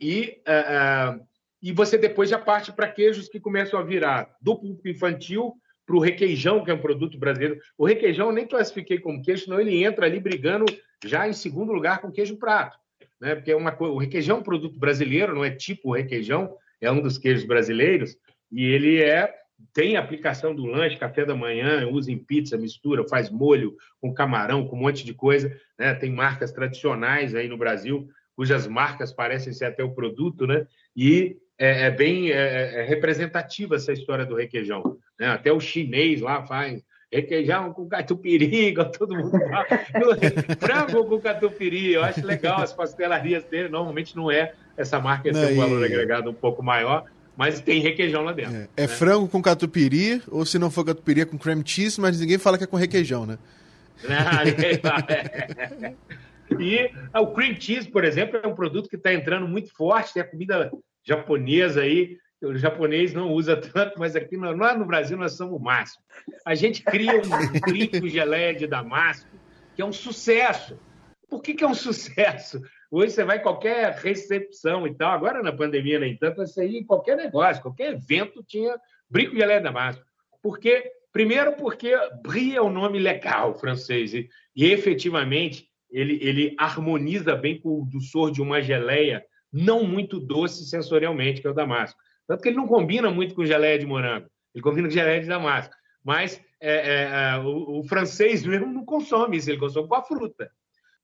[0.00, 1.26] E, uh, uh,
[1.62, 5.54] e você depois já parte para queijos que começam a virar do público infantil
[5.86, 7.60] para o requeijão, que é um produto brasileiro.
[7.76, 10.64] O requeijão eu nem classifiquei como queijo, senão ele entra ali brigando
[11.04, 12.78] já em segundo lugar com queijo prato.
[13.20, 13.34] Né?
[13.34, 17.00] Porque é uma o requeijão é um produto brasileiro, não é tipo requeijão, é um
[17.00, 18.16] dos queijos brasileiros,
[18.50, 19.34] e ele é
[19.74, 24.66] tem aplicação do lanche, café da manhã, usa em pizza, mistura, faz molho com camarão,
[24.66, 25.54] com um monte de coisa.
[25.78, 25.92] Né?
[25.92, 28.08] Tem marcas tradicionais aí no Brasil
[28.40, 30.66] cujas marcas parecem ser até o produto, né?
[30.96, 34.96] E é, é bem é, é representativa essa história do requeijão.
[35.18, 35.28] Né?
[35.28, 39.66] Até o chinês lá faz requeijão com catupiry, todo mundo fala.
[40.58, 43.68] Frango com catupiry, eu acho legal as pastelarias dele.
[43.68, 47.04] Normalmente não é essa marca, tem um valor agregado um pouco maior,
[47.36, 48.56] mas tem requeijão lá dentro.
[48.56, 48.88] É, é né?
[48.88, 52.56] frango com catupiry, ou se não for catupiry, é com cream cheese, mas ninguém fala
[52.56, 53.38] que é com requeijão, né?
[54.08, 55.94] Não, fala.
[56.58, 60.18] E ah, o cream cheese, por exemplo, é um produto que está entrando muito forte,
[60.18, 60.70] a comida
[61.10, 62.16] japonesa aí.
[62.42, 66.02] O japonês não usa tanto, mas aqui lá no Brasil nós somos o máximo.
[66.46, 69.28] A gente cria um com geleia de damasco,
[69.76, 70.78] que é um sucesso.
[71.28, 72.62] Por que, que é um sucesso?
[72.90, 76.80] Hoje você vai em qualquer recepção e tal, agora na pandemia nem tanto, você ia
[76.80, 78.74] em qualquer negócio, qualquer evento tinha
[79.14, 80.02] geleia de damasco.
[80.42, 87.36] Porque, primeiro porque Brie é um nome legal francês e, e efetivamente ele, ele harmoniza
[87.36, 91.98] bem com o doçor de uma geleia não muito doce sensorialmente, que é o damasco.
[92.26, 95.26] Tanto que ele não combina muito com geleia de morango, ele combina com geleia de
[95.26, 95.74] damasco.
[96.04, 100.02] Mas é, é, é, o, o, francês mesmo não consome isso, ele consome com a
[100.02, 100.50] fruta.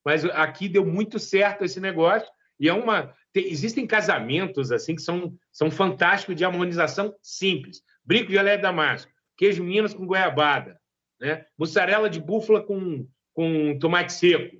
[0.04, 2.28] Mas aqui deu muito certo esse negócio
[2.58, 3.14] e é uma.
[3.32, 7.82] Tem, existem casamentos assim que são, são fantásticos de harmonização simples.
[8.04, 10.78] Brico de geleia de damasco, queijo Minas com goiabada,
[11.20, 11.44] né?
[11.58, 14.56] mussarela de búfala com, com tomate seco,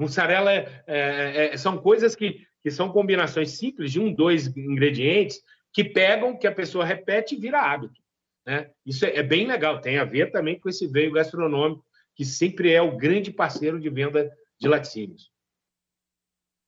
[0.00, 5.40] Mussarela é, é, é, são coisas que, que são combinações simples de um, dois ingredientes
[5.72, 8.00] que pegam, que a pessoa repete e vira hábito.
[8.46, 8.70] Né?
[8.84, 12.72] Isso é, é bem legal, tem a ver também com esse veio gastronômico, que sempre
[12.72, 15.30] é o grande parceiro de venda de laticínios.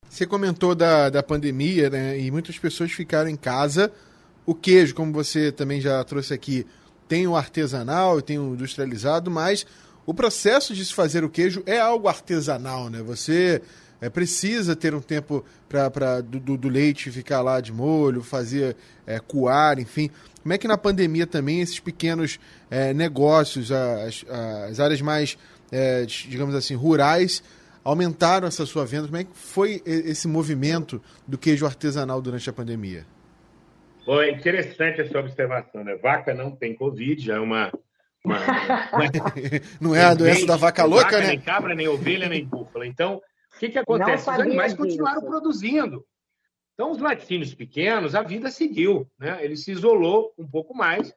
[0.09, 2.19] Você comentou da, da pandemia, né?
[2.19, 3.91] E muitas pessoas ficaram em casa.
[4.45, 6.67] O queijo, como você também já trouxe aqui,
[7.07, 9.65] tem o artesanal, tem o industrializado, mas
[10.05, 13.01] o processo de se fazer o queijo é algo artesanal, né?
[13.01, 13.61] Você
[14.03, 18.75] é, precisa ter um tempo para do, do, leite ficar lá de molho, fazer
[19.07, 20.11] é, coar, enfim.
[20.41, 22.37] Como é que na pandemia também esses pequenos
[22.69, 24.25] é, negócios, as,
[24.67, 25.37] as áreas mais,
[25.71, 27.41] é, digamos assim, rurais,
[27.81, 29.05] aumentaram essa sua venda?
[29.07, 33.05] Como é que foi esse movimento do queijo artesanal durante a pandemia?
[34.03, 35.95] Foi interessante essa observação, né?
[35.95, 37.71] Vaca não tem Covid, já é uma
[38.25, 38.37] uma,
[39.79, 41.27] não é a doença da vaca louca, vaca, né?
[41.27, 42.85] Nem cabra, nem ovelha, nem búfala.
[42.85, 43.21] Então,
[43.55, 44.29] o que, que acontece?
[44.29, 45.31] Os animais continuaram disso.
[45.31, 46.05] produzindo.
[46.73, 49.09] Então, os laticínios pequenos, a vida seguiu.
[49.19, 49.43] Né?
[49.43, 51.13] Ele se isolou um pouco mais,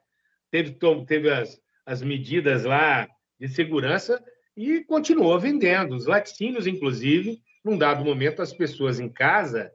[0.51, 3.07] teve, teve as, as medidas lá
[3.39, 4.23] de segurança
[4.55, 5.95] e continuou vendendo.
[5.95, 9.71] Os laticínios, inclusive, num dado momento, as pessoas em casa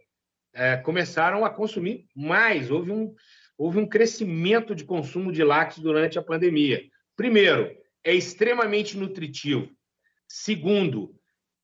[0.55, 2.71] é, começaram a consumir mais.
[2.71, 3.15] Houve um,
[3.59, 6.83] houve um crescimento de consumo de lácteos durante a pandemia.
[7.17, 9.69] Primeiro, é extremamente nutritivo.
[10.29, 11.15] Segundo,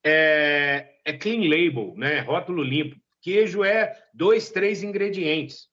[0.05, 2.21] é, é clean label, né?
[2.21, 2.97] rótulo limpo.
[3.21, 5.69] Queijo é dois, três ingredientes.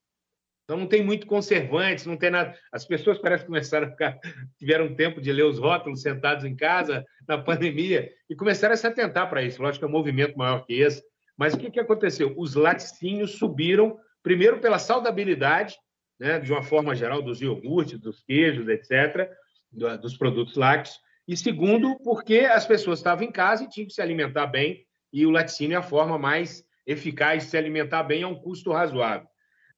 [0.63, 2.57] Então não tem muito conservantes, não tem nada.
[2.71, 4.17] As pessoas parecem que começaram a ficar,
[4.57, 8.87] tiveram tempo de ler os rótulos sentados em casa na pandemia e começaram a se
[8.87, 9.61] atentar para isso.
[9.61, 11.03] Lógico que é um movimento maior que esse.
[11.37, 12.33] Mas o que, que aconteceu?
[12.35, 15.75] Os laticínios subiram, primeiro pela saudabilidade,
[16.19, 19.29] né, de uma forma geral, dos iogurtes, dos queijos, etc
[19.75, 24.01] dos produtos lácteos, e segundo, porque as pessoas estavam em casa e tinham que se
[24.01, 28.27] alimentar bem, e o laticínio é a forma mais eficaz de se alimentar bem a
[28.27, 29.27] um custo razoável.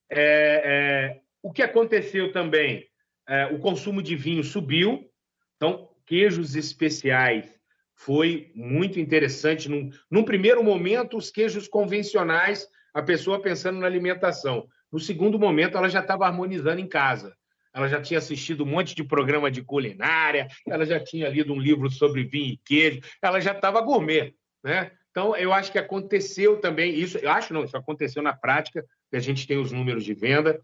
[0.10, 2.86] É, é, o que aconteceu também?
[3.28, 5.10] É, o consumo de vinho subiu,
[5.56, 7.58] então, queijos especiais
[7.96, 9.70] foi muito interessante.
[9.70, 14.68] Num, num primeiro momento, os queijos convencionais, a pessoa pensando na alimentação.
[14.92, 17.36] No segundo momento, ela já estava harmonizando em casa
[17.78, 21.60] ela já tinha assistido um monte de programa de culinária, ela já tinha lido um
[21.60, 24.92] livro sobre vinho e queijo, ela já estava gourmet, né?
[25.12, 27.18] Então, eu acho que aconteceu também isso.
[27.18, 30.60] Eu acho não, isso aconteceu na prática, que a gente tem os números de venda.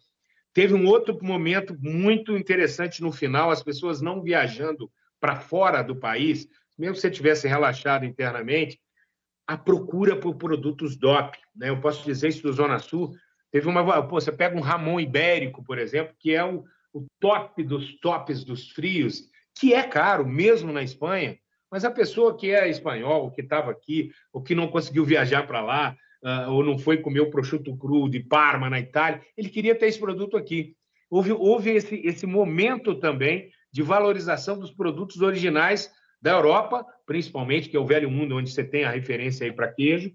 [0.53, 5.95] Teve um outro momento muito interessante no final, as pessoas não viajando para fora do
[5.95, 6.47] país,
[6.77, 8.79] mesmo se tivesse relaxado internamente,
[9.47, 11.37] a procura por produtos DOP.
[11.55, 11.69] Né?
[11.69, 13.11] Eu posso dizer isso do Zona Sul.
[13.51, 14.07] Teve uma.
[14.07, 18.43] Pô, você pega um Ramon Ibérico, por exemplo, que é o, o top dos tops
[18.43, 19.23] dos frios,
[19.59, 21.37] que é caro, mesmo na Espanha,
[21.71, 25.61] mas a pessoa que é espanhol, que estava aqui, ou que não conseguiu viajar para
[25.61, 29.73] lá, uh, ou não foi comer o prosciutto cru de Parma, na Itália, ele queria
[29.73, 30.75] ter esse produto aqui.
[31.09, 37.75] Houve, houve esse, esse momento também de valorização dos produtos originais da Europa, principalmente, que
[37.75, 40.11] é o velho mundo onde você tem a referência aí para queijo,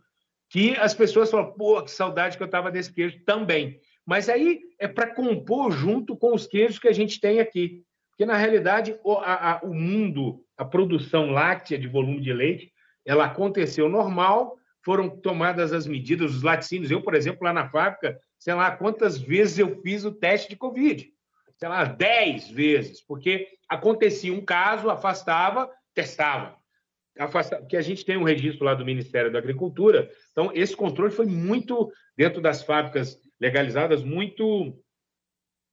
[0.49, 3.79] que as pessoas falam, pô, que saudade que eu estava desse queijo também.
[4.09, 7.83] Mas aí é para compor junto com os queijos que a gente tem aqui.
[8.11, 12.73] Porque, na realidade, o, a, a, o mundo a produção láctea de volume de leite,
[13.05, 16.91] ela aconteceu normal, foram tomadas as medidas, os laticínios.
[16.91, 20.57] Eu, por exemplo, lá na fábrica, sei lá quantas vezes eu fiz o teste de
[20.57, 21.07] Covid.
[21.59, 26.57] Sei lá, 10 vezes, porque acontecia um caso, afastava, testava.
[27.19, 31.13] Afastava, porque a gente tem um registro lá do Ministério da Agricultura, então esse controle
[31.13, 34.79] foi muito, dentro das fábricas legalizadas, muito,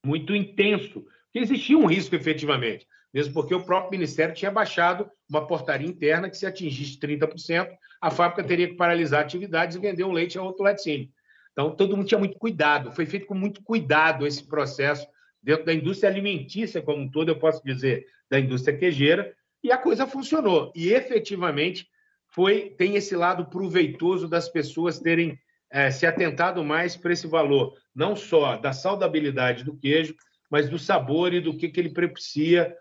[0.05, 5.47] muito intenso, porque existia um risco efetivamente mesmo porque o próprio Ministério tinha baixado uma
[5.47, 7.69] portaria interna que, se atingisse 30%,
[8.01, 11.07] a fábrica teria que paralisar atividades e vender o leite a outro laticínio.
[11.53, 15.07] Então, todo mundo tinha muito cuidado, foi feito com muito cuidado esse processo
[15.41, 19.77] dentro da indústria alimentícia como um todo, eu posso dizer, da indústria quejeira, e a
[19.77, 20.73] coisa funcionou.
[20.75, 21.87] E, efetivamente,
[22.27, 25.39] foi tem esse lado proveitoso das pessoas terem
[25.75, 30.15] é, se atentado mais para esse valor, não só da saudabilidade do queijo,
[30.49, 32.73] mas do sabor e do que, que ele propicia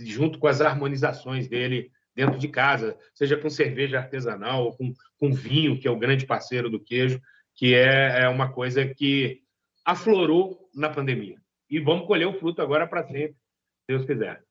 [0.00, 5.32] junto com as harmonizações dele dentro de casa, seja com cerveja artesanal ou com, com
[5.32, 7.22] vinho, que é o grande parceiro do queijo,
[7.54, 9.42] que é, é uma coisa que
[9.84, 11.36] aflorou na pandemia.
[11.70, 13.36] E vamos colher o fruto agora para sempre,
[13.82, 14.42] se Deus quiser.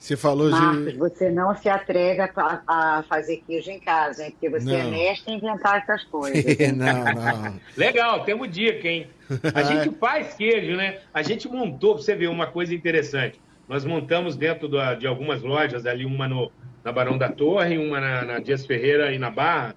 [0.00, 0.98] Você falou Marcos, de.
[0.98, 4.30] você não se atreve a, a, fazer queijo em casa, hein?
[4.30, 4.88] Porque você é não.
[4.88, 6.42] é mestre em inventar essas coisas.
[6.74, 7.60] não, não.
[7.76, 9.08] Legal, temos dica, hein?
[9.54, 11.00] A gente faz queijo, né?
[11.12, 13.38] A gente montou, pra você ver uma coisa interessante.
[13.68, 16.50] Nós montamos dentro da, de algumas lojas, ali uma no,
[16.82, 19.76] na Barão da Torre, uma na, na Dias Ferreira e na Barra,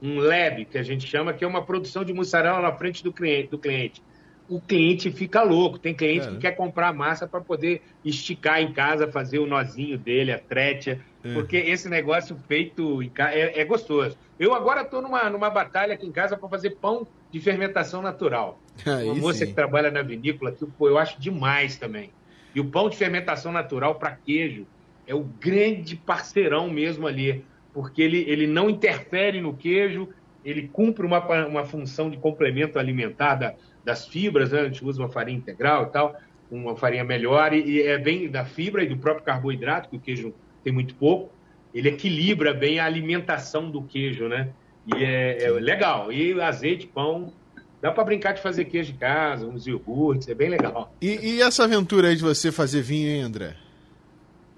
[0.00, 3.12] um lab, que a gente chama, que é uma produção de mussarela na frente do
[3.12, 3.50] cliente.
[3.50, 4.02] Do cliente
[4.48, 5.78] o cliente fica louco.
[5.78, 9.98] Tem cliente é, que quer comprar massa para poder esticar em casa, fazer o nozinho
[9.98, 11.34] dele, a trétia, é.
[11.34, 14.16] porque esse negócio feito em casa é, é gostoso.
[14.38, 18.58] Eu agora estou numa, numa batalha aqui em casa para fazer pão de fermentação natural.
[18.86, 19.46] Aí Uma moça sim.
[19.46, 22.10] que trabalha na vinícola, que pô, eu acho demais também.
[22.54, 24.66] E o pão de fermentação natural para queijo
[25.06, 30.08] é o grande parceirão mesmo ali, porque ele, ele não interfere no queijo,
[30.44, 33.54] ele cumpre uma, uma função de complemento alimentar da,
[33.88, 34.60] das fibras, né?
[34.60, 36.14] a gente usa uma farinha integral e tal,
[36.50, 40.34] uma farinha melhor, e, é bem da fibra e do próprio carboidrato, que o queijo
[40.62, 41.32] tem muito pouco,
[41.72, 44.50] ele equilibra bem a alimentação do queijo, né?
[44.86, 46.12] E é, é legal.
[46.12, 47.32] E azeite, pão,
[47.80, 50.94] dá para brincar de fazer queijo de casa, uns iogurtes, é bem legal.
[51.00, 53.54] E, e, essa aventura aí de você fazer vinho, hein, André?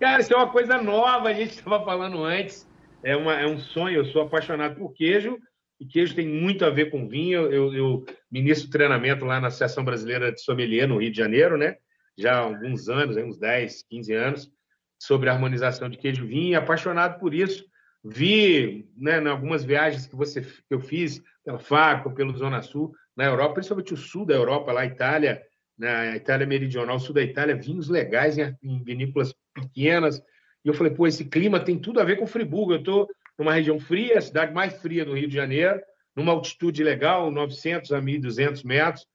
[0.00, 2.68] Cara, isso é uma coisa nova, a gente estava falando antes.
[3.02, 5.38] É, uma, é um sonho, eu sou apaixonado por queijo
[5.80, 7.50] e queijo tem muito a ver com vinho.
[7.50, 11.76] Eu, eu ministro treinamento lá na Associação Brasileira de Sommelier, no Rio de Janeiro, né?
[12.18, 14.52] Já há alguns anos, uns 10, 15 anos,
[14.98, 16.58] sobre a harmonização de queijo e vinho.
[16.58, 17.64] Apaixonado por isso.
[18.04, 22.94] Vi, né, em algumas viagens que, você, que eu fiz pela fábrica, pelo Zona Sul,
[23.16, 25.42] na Europa, principalmente o sul da Europa, lá, Itália,
[25.78, 30.18] na Itália meridional, sul da Itália, vinhos legais em, em vinícolas pequenas.
[30.64, 32.72] E eu falei, pô, esse clima tem tudo a ver com Friburgo.
[32.72, 33.08] Eu estou
[33.40, 35.80] numa região fria, a cidade mais fria do Rio de Janeiro,
[36.14, 39.06] numa altitude legal, 900 a 1.200 metros.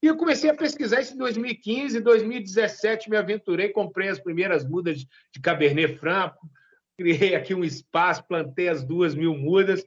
[0.00, 4.98] E eu comecei a pesquisar isso em 2015, 2017 me aventurei, comprei as primeiras mudas
[4.98, 6.36] de Cabernet Franc,
[6.96, 9.84] criei aqui um espaço, plantei as duas mil mudas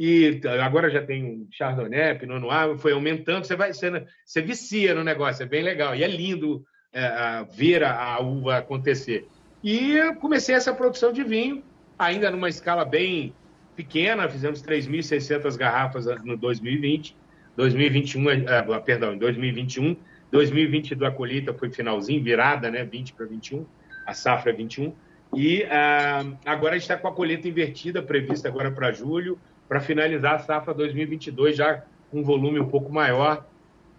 [0.00, 5.04] e agora já tem Chardonnay, Pinot Noir, foi aumentando, você vai, você, você vicia no
[5.04, 6.64] negócio, é bem legal e é lindo
[6.94, 9.28] é, ver a, a uva acontecer.
[9.62, 11.62] E comecei essa produção de vinho
[11.98, 13.34] ainda numa escala bem
[13.74, 17.16] pequena, fizemos 3.600 garrafas no 2020,
[17.56, 19.96] 2021, uh, perdão, em 2021,
[20.30, 23.66] 2022 a colheita foi finalzinho, virada, né, 20 para 21,
[24.06, 24.92] a safra 21,
[25.34, 29.38] e uh, agora a gente está com a colheita invertida, prevista agora para julho,
[29.68, 33.46] para finalizar a safra 2022 já com um volume um pouco maior.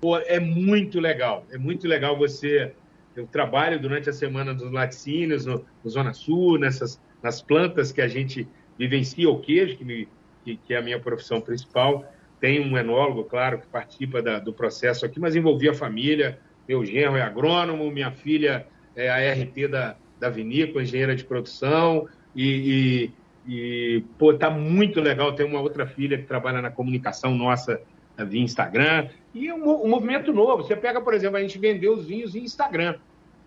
[0.02, 2.74] Pô, é muito legal, é muito legal você.
[3.16, 8.02] Eu trabalho durante a semana dos laticínios, no, no Zona Sul, nessas nas plantas que
[8.02, 8.48] a gente
[8.78, 10.08] vivencia o queijo, que, me,
[10.44, 12.10] que, que, é a minha profissão principal.
[12.40, 16.40] Tem um enólogo, claro, que participa da, do processo aqui, mas envolvi a família.
[16.68, 18.66] Meu genro é agrônomo, minha filha
[18.96, 22.08] é a RT da, da vinícola, engenheira de produção.
[22.34, 23.12] E,
[23.48, 25.34] e, e, pô, tá muito legal.
[25.34, 27.82] Tem uma outra filha que trabalha na comunicação nossa
[28.18, 29.10] via Instagram.
[29.34, 30.64] E um, um movimento novo.
[30.64, 32.96] Você pega, por exemplo, a gente vendeu os vinhos em Instagram.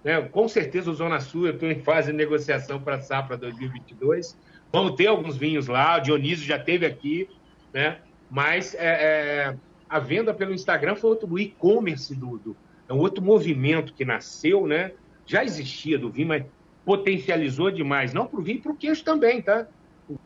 [0.05, 0.21] Né?
[0.23, 4.39] Com certeza o Zona Sul, eu estou em fase de negociação para a safra 2022.
[4.73, 7.29] Vamos ter alguns vinhos lá, o Dionísio já teve aqui,
[7.73, 7.99] né?
[8.31, 9.57] mas é, é,
[9.89, 12.57] a venda pelo Instagram foi outro e-commerce do, do,
[12.89, 14.93] é um outro movimento que nasceu, né?
[15.27, 16.45] já existia do vinho, mas
[16.85, 19.69] potencializou demais, não para o vinho, para o queijo também, tá?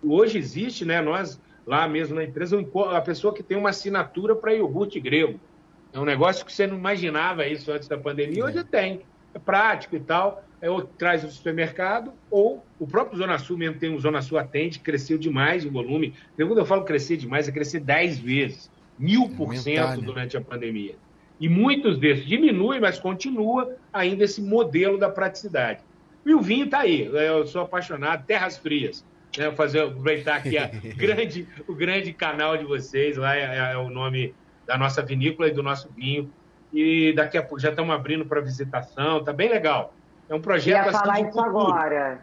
[0.03, 1.03] Hoje existe, né?
[1.03, 2.57] Nós lá mesmo na empresa,
[2.93, 5.39] a pessoa que tem uma assinatura para iogurte grego.
[5.93, 9.97] É um negócio que você não imaginava isso antes da pandemia, hoje tem é prático
[9.97, 14.01] e tal, é, ou traz do supermercado, ou o próprio Zona Sul mesmo tem o
[14.01, 16.14] Zona Sul Atende, cresceu demais o volume.
[16.37, 20.95] Quando eu falo crescer demais, é crescer 10 vezes, mil por cento durante a pandemia.
[21.39, 25.80] E muitos desses diminuem, mas continua ainda esse modelo da praticidade.
[26.24, 29.05] E o vinho está aí, eu sou apaixonado, terras frias.
[29.37, 30.66] Né, fazer aproveitar aqui a
[30.97, 34.34] grande, o grande canal de vocês, lá é, é o nome
[34.66, 36.30] da nossa vinícola e do nosso vinho,
[36.77, 39.95] e daqui a pouco já estamos abrindo para visitação, tá bem legal.
[40.29, 40.77] É um projeto.
[40.77, 42.20] Eu ia assim, falar isso agora.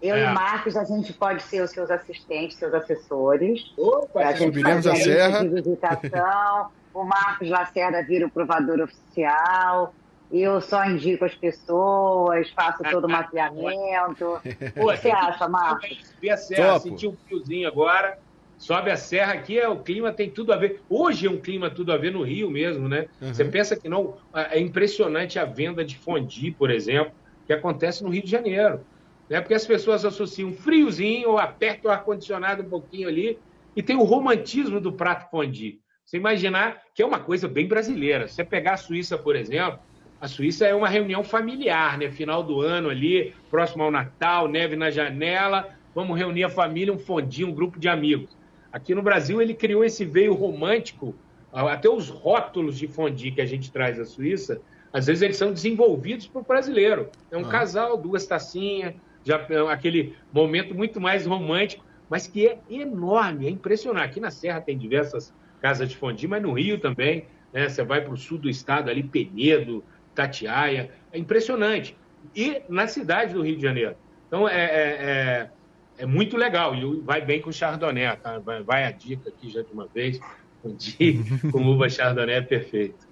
[0.00, 0.20] Eu é.
[0.20, 3.72] e o Marcos, a gente pode ser os seus assistentes, seus assessores.
[3.76, 5.40] Opa, a gente subiremos a serra.
[5.40, 6.70] De visitação.
[6.94, 9.92] o Marcos Lacerda vira o provador oficial.
[10.30, 14.34] Eu só indico as pessoas, faço todo o mapeamento.
[14.34, 15.98] o que você acha, Marcos?
[16.14, 18.16] Subir a serra, senti um fiozinho agora
[18.58, 20.82] sobe a serra aqui, é, o clima tem tudo a ver.
[20.88, 23.06] Hoje é um clima tudo a ver no Rio mesmo, né?
[23.20, 23.34] Uhum.
[23.34, 24.16] Você pensa que não.
[24.34, 27.12] É impressionante a venda de fondue, por exemplo,
[27.46, 28.80] que acontece no Rio de Janeiro.
[29.28, 29.40] Né?
[29.40, 33.38] Porque as pessoas associam friozinho ou apertam o ar-condicionado um pouquinho ali
[33.74, 35.80] e tem o romantismo do prato fondue.
[36.04, 38.28] Você imaginar que é uma coisa bem brasileira.
[38.28, 39.80] Você pegar a Suíça, por exemplo,
[40.20, 42.10] a Suíça é uma reunião familiar, né?
[42.10, 46.98] Final do ano ali, próximo ao Natal, neve na janela, vamos reunir a família, um
[46.98, 48.35] fondue, um grupo de amigos.
[48.76, 51.14] Aqui no Brasil, ele criou esse veio romântico,
[51.50, 54.60] até os rótulos de fondue que a gente traz da Suíça,
[54.92, 57.08] às vezes eles são desenvolvidos por brasileiro.
[57.30, 57.48] É um ah.
[57.48, 58.92] casal, duas tacinhas,
[59.24, 64.04] já, é aquele momento muito mais romântico, mas que é enorme, é impressionante.
[64.04, 67.24] Aqui na Serra tem diversas casas de fondue, mas no Rio também,
[67.54, 67.70] né?
[67.70, 69.82] Você vai para o sul do estado, ali, Penedo,
[70.14, 71.96] Tatiaia, é impressionante.
[72.34, 73.96] E na cidade do Rio de Janeiro.
[74.28, 75.50] Então, é, é, é
[75.98, 78.38] é muito legal e vai bem com Chardonnay, tá?
[78.38, 80.20] Vai, vai, a dica aqui já de uma vez.
[80.64, 81.22] Um dia
[81.52, 83.06] com uva Chardonnay é perfeito.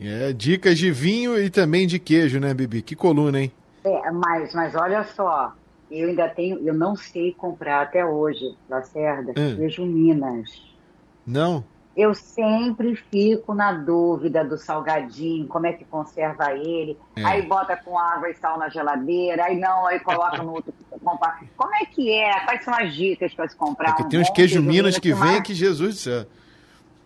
[0.00, 2.80] É, dicas de vinho e também de queijo, né, Bibi?
[2.80, 3.52] Que coluna, hein?
[3.84, 5.52] É, mas, mas olha só,
[5.90, 9.56] eu ainda tenho, eu não sei comprar até hoje, Lacerda, hum.
[9.56, 10.62] queijo Minas.
[11.26, 11.64] Não?
[11.98, 16.96] Eu sempre fico na dúvida do salgadinho, como é que conserva ele.
[17.16, 17.24] É.
[17.24, 20.72] Aí bota com água e sal na geladeira, aí não, aí coloca no outro.
[21.56, 22.40] Como é que é?
[22.44, 23.96] Quais são as dicas para se comprar?
[23.98, 26.26] É um tem uns queijo Minas que vem que Jesus do céu.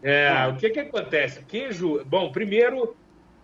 [0.02, 1.44] É, é, o que que acontece?
[1.44, 2.96] Queijo, bom, primeiro,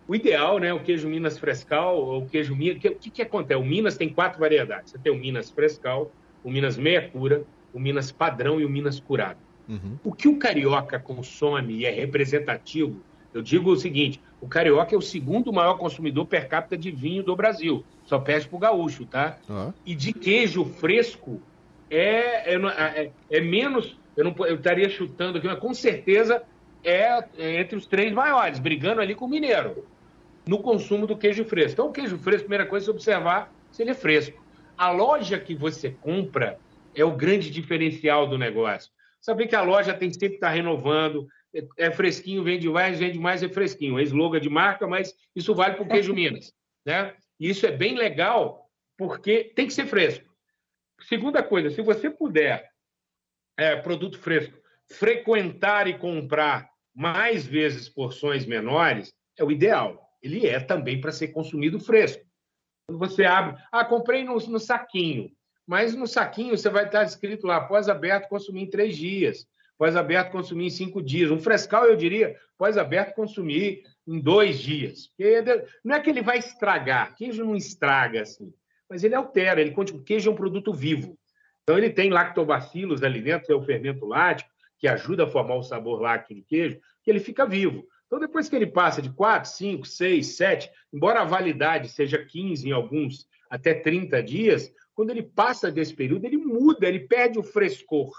[0.08, 3.60] o ideal, né, o queijo Minas Frescal, o queijo Minas, o que, que, que acontece?
[3.60, 4.90] O Minas tem quatro variedades.
[4.90, 6.10] Você tem o Minas Frescal,
[6.42, 7.42] o Minas Meia Cura,
[7.72, 9.38] o Minas Padrão e o Minas Curado.
[9.68, 9.98] Uhum.
[10.02, 13.02] O que o carioca consome e é representativo,
[13.34, 17.22] eu digo o seguinte: o carioca é o segundo maior consumidor per capita de vinho
[17.22, 19.38] do Brasil, só perde para o gaúcho, tá?
[19.48, 19.72] Uhum.
[19.84, 21.42] E de queijo fresco
[21.90, 26.42] é, é, é, é menos, eu, não, eu estaria chutando aqui, mas com certeza
[26.82, 29.84] é, é entre os três maiores, brigando ali com o mineiro,
[30.46, 31.72] no consumo do queijo fresco.
[31.72, 34.42] Então, o queijo fresco, primeira coisa é observar se ele é fresco.
[34.76, 36.58] A loja que você compra
[36.94, 38.90] é o grande diferencial do negócio.
[39.28, 43.42] Saber que a loja tem sempre estar renovando, é, é fresquinho, vende mais, vende mais,
[43.42, 43.98] é fresquinho.
[43.98, 46.50] É slogan de marca, mas isso vale para o queijo Minas.
[46.82, 47.14] Né?
[47.38, 50.26] E isso é bem legal, porque tem que ser fresco.
[51.02, 52.70] Segunda coisa, se você puder,
[53.58, 54.58] é, produto fresco,
[54.90, 60.08] frequentar e comprar mais vezes porções menores, é o ideal.
[60.22, 62.24] Ele é também para ser consumido fresco.
[62.86, 65.30] Quando você abre, ah, comprei no, no saquinho.
[65.68, 69.46] Mas no saquinho você vai estar escrito lá, pós-aberto consumir em três dias,
[69.76, 71.30] pós-aberto consumir em cinco dias.
[71.30, 75.10] Um frescal, eu diria, pós-aberto consumir em dois dias.
[75.84, 78.50] Não é que ele vai estragar, queijo não estraga assim,
[78.88, 80.02] mas ele altera, ele continua.
[80.02, 81.18] Queijo é um produto vivo.
[81.62, 85.56] Então ele tem lactobacilos ali dentro, que é o fermento lático, que ajuda a formar
[85.56, 87.86] o sabor lácteo do queijo, que ele fica vivo.
[88.06, 92.66] Então, depois que ele passa de 4, 5, 6, 7, embora a validade seja 15
[92.66, 97.42] em alguns até 30 dias, quando ele passa desse período, ele muda, ele perde o
[97.44, 98.10] frescor.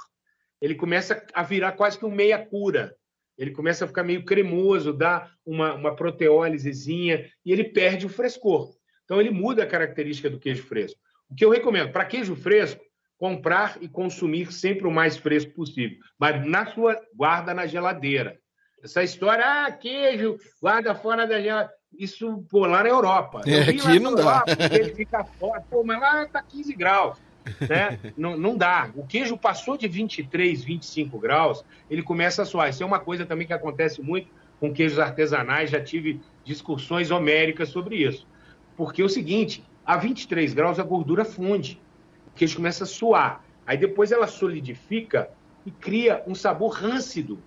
[0.62, 2.96] Ele começa a virar quase que um meia cura.
[3.38, 8.74] Ele começa a ficar meio cremoso, dá uma, uma proteólisezinha e ele perde o frescor.
[9.04, 10.98] Então, ele muda a característica do queijo fresco.
[11.30, 12.82] O que eu recomendo, para queijo fresco,
[13.18, 18.40] comprar e consumir sempre o mais fresco possível, mas na sua guarda na geladeira.
[18.82, 21.79] Essa história, ah, queijo, guarda fora da geladeira.
[21.98, 23.42] Isso, pô, lá na Europa.
[23.46, 24.44] É, aqui não dá.
[24.72, 25.62] ele fica fora.
[25.70, 27.18] Pô, mas lá tá 15 graus.
[27.68, 28.00] Né?
[28.18, 28.90] não, não dá.
[28.96, 32.70] O queijo passou de 23, 25 graus, ele começa a suar.
[32.70, 34.28] Isso é uma coisa também que acontece muito
[34.60, 35.70] com queijos artesanais.
[35.70, 38.28] Já tive discussões homéricas sobre isso.
[38.78, 41.82] Porque é o seguinte, a 23 graus a gordura funde.
[42.28, 43.44] O queijo começa a suar.
[43.66, 45.30] Aí depois ela solidifica
[45.66, 47.40] e cria um sabor râncido.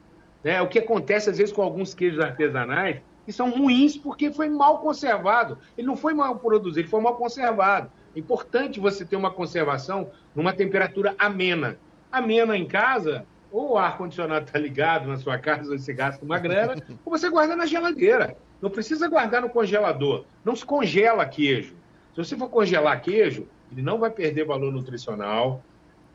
[0.45, 0.61] Né?
[0.61, 3.01] O que acontece às vezes com alguns queijos artesanais,
[3.33, 5.59] que são ruins porque foi mal conservado.
[5.77, 7.91] Ele não foi mal produzido, ele foi mal conservado.
[8.15, 11.79] É importante você ter uma conservação numa temperatura amena.
[12.11, 16.75] Amena em casa, ou o ar-condicionado está ligado na sua casa, você gasta uma grana,
[17.05, 18.37] ou você guarda na geladeira.
[18.61, 20.27] Não precisa guardar no congelador.
[20.45, 21.75] Não se congela queijo.
[22.15, 25.65] Se você for congelar queijo, ele não vai perder valor nutricional.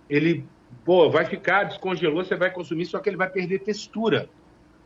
[0.07, 0.45] Ele
[0.85, 4.29] pô, vai ficar, descongelou, você vai consumir, só que ele vai perder textura.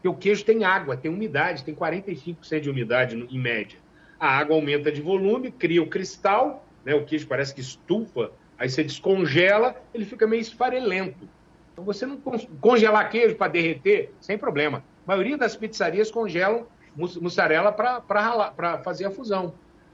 [0.02, 3.78] Porque o queijo tem água, tem umidade, tem 45% de umidade em média.
[4.20, 6.95] A água aumenta de volume, cria o cristal, né?
[6.95, 11.30] o queijo parece que estufa, aí você descongela, ele fica meio esfarelento.
[11.72, 12.20] Então você não
[12.60, 14.80] congelar queijo para derreter, sem problema.
[15.06, 19.54] A maioria das pizzarias congelam mussarela para fazer a fusão.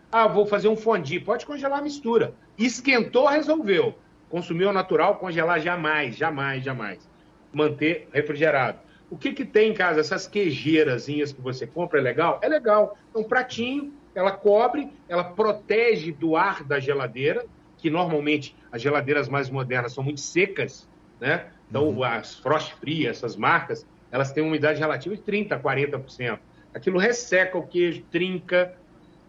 [0.09, 2.33] Ah, vou fazer um fondue, pode congelar a mistura.
[2.57, 3.93] Esquentou, resolveu.
[4.29, 7.09] Consumiu natural, congelar jamais, jamais, jamais.
[7.51, 8.86] Manter refrigerado.
[9.09, 9.99] O que, que tem em casa?
[9.99, 12.39] Essas queijeirazinhas que você compra é legal?
[12.41, 12.97] É legal.
[13.15, 17.45] É um pratinho, ela cobre, ela protege do ar da geladeira,
[17.77, 20.89] que normalmente as geladeiras mais modernas são muito secas,
[21.19, 21.47] né?
[21.69, 22.03] Então, uhum.
[22.03, 26.39] as frost free, essas marcas, elas têm uma umidade relativa de 30%, 40%.
[26.73, 28.73] Aquilo resseca o queijo, trinca,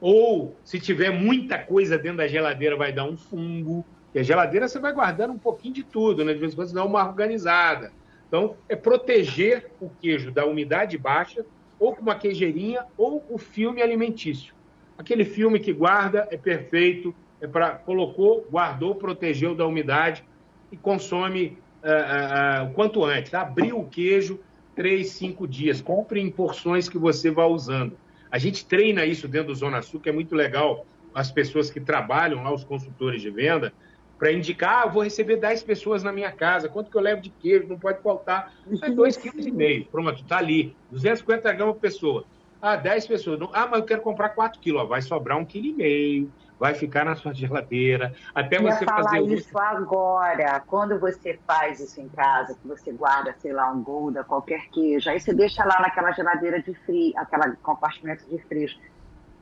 [0.00, 3.84] ou se tiver muita coisa dentro da geladeira, vai dar um fungo.
[4.14, 6.32] E a geladeira você vai guardando um pouquinho de tudo, né?
[6.32, 7.92] De vez em quando você dá uma organizada.
[8.28, 11.44] Então, é proteger o queijo da umidade baixa,
[11.80, 14.54] ou com uma queijeirinha, ou o filme alimentício.
[14.96, 20.24] Aquele filme que guarda é perfeito, é para colocou, guardou, protegeu da umidade
[20.70, 23.32] e consome uh, uh, uh, o quanto antes.
[23.32, 24.40] Abriu o queijo
[24.74, 25.80] três, cinco dias.
[25.80, 27.96] Compre em porções que você vai usando.
[28.30, 30.84] A gente treina isso dentro do Zona Sul, que é muito legal.
[31.14, 33.72] As pessoas que trabalham lá, os consultores de venda,
[34.18, 37.30] para indicar, ah, vou receber 10 pessoas na minha casa, quanto que eu levo de
[37.30, 38.52] queijo, não pode faltar.
[38.82, 39.88] É 2,5 kg.
[39.90, 40.76] Pronto, está ali.
[40.90, 42.24] 250 gramas por pessoa.
[42.60, 43.40] Ah, 10 pessoas.
[43.52, 44.88] Ah, mas eu quero comprar 4 quilos.
[44.88, 46.28] Vai sobrar 1,5 kg.
[46.58, 48.12] Vai ficar na sua geladeira.
[48.34, 50.60] Até eu você falar fazer isso agora.
[50.66, 55.08] Quando você faz isso em casa, que você guarda, sei lá, um Gouda, qualquer queijo,
[55.08, 58.76] aí você deixa lá naquela geladeira de frio, aquela compartimento de frios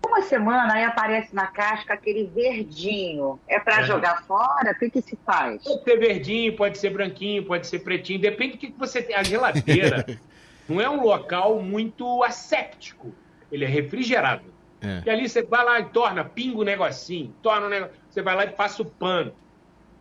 [0.04, 3.38] uma semana aí aparece na casca aquele verdinho.
[3.48, 3.84] É para é.
[3.84, 4.72] jogar fora?
[4.72, 5.62] O que, que se faz?
[5.62, 9.14] Pode ser verdinho, pode ser branquinho, pode ser pretinho, depende do que, que você tem.
[9.14, 10.06] A geladeira
[10.68, 13.12] não é um local muito asséptico,
[13.50, 14.44] ele é refrigerado.
[14.80, 15.02] É.
[15.06, 18.22] E ali você vai lá e torna, pinga o um negocinho, torna um negócio, você
[18.22, 19.32] vai lá e passa o pano.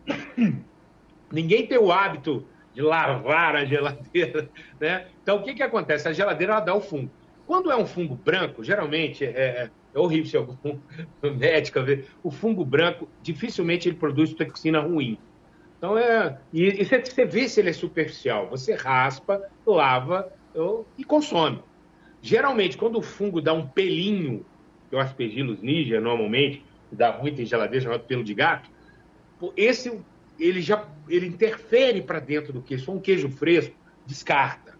[1.32, 5.06] Ninguém tem o hábito de lavar a geladeira, né?
[5.22, 6.06] Então o que, que acontece?
[6.06, 7.10] A geladeira ela dá o fungo.
[7.46, 10.78] Quando é um fungo branco, geralmente é, é horrível se algum
[11.36, 12.06] médico ver.
[12.22, 15.18] O fungo branco, dificilmente ele produz toxina ruim.
[15.78, 16.38] Então é.
[16.52, 18.48] E, e você vê se ele é superficial.
[18.50, 21.62] Você raspa, lava eu, e consome.
[22.20, 24.44] Geralmente, quando o fungo dá um pelinho,
[24.90, 28.70] que é o aspergillus niger, normalmente, dá muito em geladeira, chamado pelo de gato,
[29.56, 29.98] esse
[30.38, 32.84] ele já ele interfere para dentro do queijo.
[32.84, 33.74] For um queijo fresco,
[34.04, 34.76] descarta.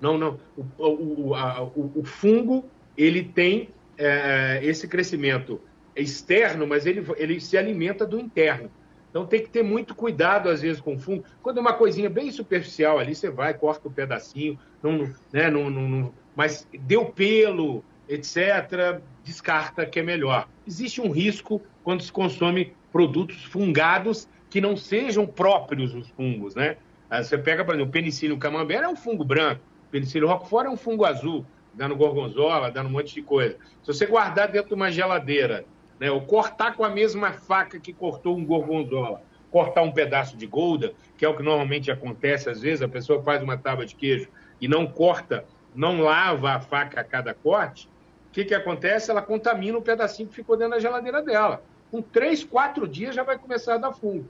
[0.00, 0.40] Não, não.
[0.78, 2.64] O, o, a, o, o fungo
[2.96, 3.68] ele tem
[4.00, 5.60] é, esse crescimento
[5.94, 8.70] externo, mas ele, ele se alimenta do interno.
[9.10, 11.24] Então tem que ter muito cuidado, às vezes, com o fungo.
[11.42, 15.68] Quando é uma coisinha bem superficial ali, você vai, corta um pedacinho, não, né, não,
[15.68, 20.48] não, não, mas deu pelo, etc., descarta que é melhor.
[20.66, 26.76] Existe um risco quando se consome produtos fungados que não sejam próprios os fungos, né?
[27.10, 30.70] Você pega, por exemplo, o penicillium camembert é um fungo branco, o penicillium roquefort é
[30.70, 31.44] um fungo azul
[31.74, 33.56] dando gorgonzola, dando um monte de coisa.
[33.82, 35.64] Se você guardar dentro de uma geladeira,
[35.98, 40.46] né, ou cortar com a mesma faca que cortou um gorgonzola, cortar um pedaço de
[40.46, 43.94] golda, que é o que normalmente acontece às vezes, a pessoa faz uma tábua de
[43.94, 44.28] queijo
[44.60, 45.44] e não corta,
[45.74, 47.88] não lava a faca a cada corte,
[48.30, 49.10] o que, que acontece?
[49.10, 51.62] Ela contamina o pedacinho que ficou dentro da geladeira dela.
[51.90, 54.24] com três, quatro dias já vai começar a dar fungo.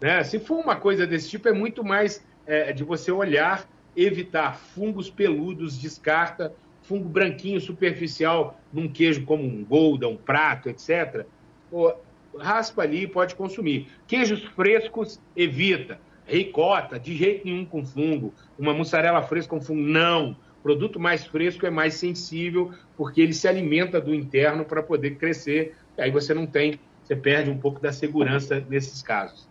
[0.00, 0.24] Né?
[0.24, 5.10] Se for uma coisa desse tipo, é muito mais é, de você olhar, evitar fungos
[5.10, 6.54] peludos, descarta,
[6.84, 11.26] fungo branquinho superficial num queijo como um golda, um prato, etc.
[11.70, 11.94] Pô,
[12.38, 13.88] raspa ali e pode consumir.
[14.06, 15.98] Queijos frescos, evita.
[16.26, 18.32] Ricota, de jeito nenhum com fungo.
[18.58, 20.36] Uma mussarela fresca com fungo, não.
[20.62, 25.76] Produto mais fresco é mais sensível, porque ele se alimenta do interno para poder crescer.
[25.98, 29.46] E aí você não tem, você perde um pouco da segurança nesses casos.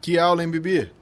[0.00, 0.92] Que aula, hein, Bibi?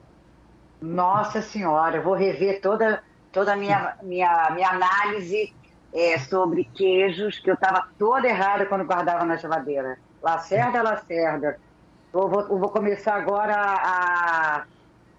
[0.81, 5.53] Nossa Senhora, eu vou rever toda, toda a minha, minha, minha análise
[5.93, 9.97] é, sobre queijos, que eu estava toda errada quando guardava na geladeira.
[10.21, 11.59] Lacerda, Lacerda.
[12.13, 14.63] Eu vou, eu vou começar agora a,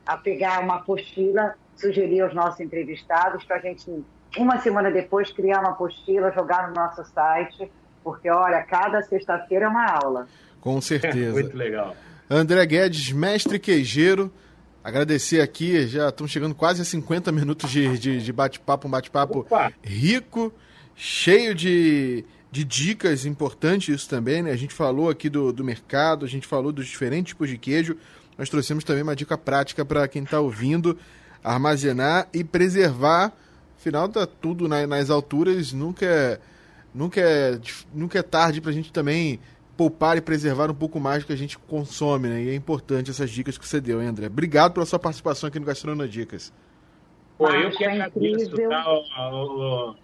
[0.07, 4.05] a pegar uma apostila, sugerir aos nossos entrevistados para a gente,
[4.37, 7.71] uma semana depois, criar uma apostila, jogar no nosso site,
[8.03, 10.29] porque, olha, cada sexta-feira é uma aula.
[10.61, 11.33] Com certeza.
[11.41, 11.95] Muito legal.
[12.29, 14.33] André Guedes, mestre queijeiro.
[14.83, 19.47] Agradecer aqui, já estamos chegando quase a 50 minutos de, de, de bate-papo, um bate-papo
[19.83, 20.51] rico,
[20.97, 24.51] cheio de, de dicas importantes isso também, né?
[24.51, 27.95] A gente falou aqui do, do mercado, a gente falou dos diferentes tipos de queijo,
[28.39, 30.99] nós trouxemos também uma dica prática para quem está ouvindo,
[31.45, 33.35] armazenar e preservar.
[33.79, 36.41] Afinal, tá tudo na, nas alturas, nunca é,
[36.95, 37.61] nunca é,
[37.95, 39.39] nunca é tarde para a gente também
[39.81, 42.43] poupar e preservar um pouco mais do que a gente consome, né?
[42.43, 44.27] E é importante essas dicas que você deu, hein, André?
[44.27, 46.53] Obrigado pela sua participação aqui no Gastronomia Dicas.
[47.39, 48.93] Pô, eu que agradeço, tá?
[48.93, 49.97] O, o,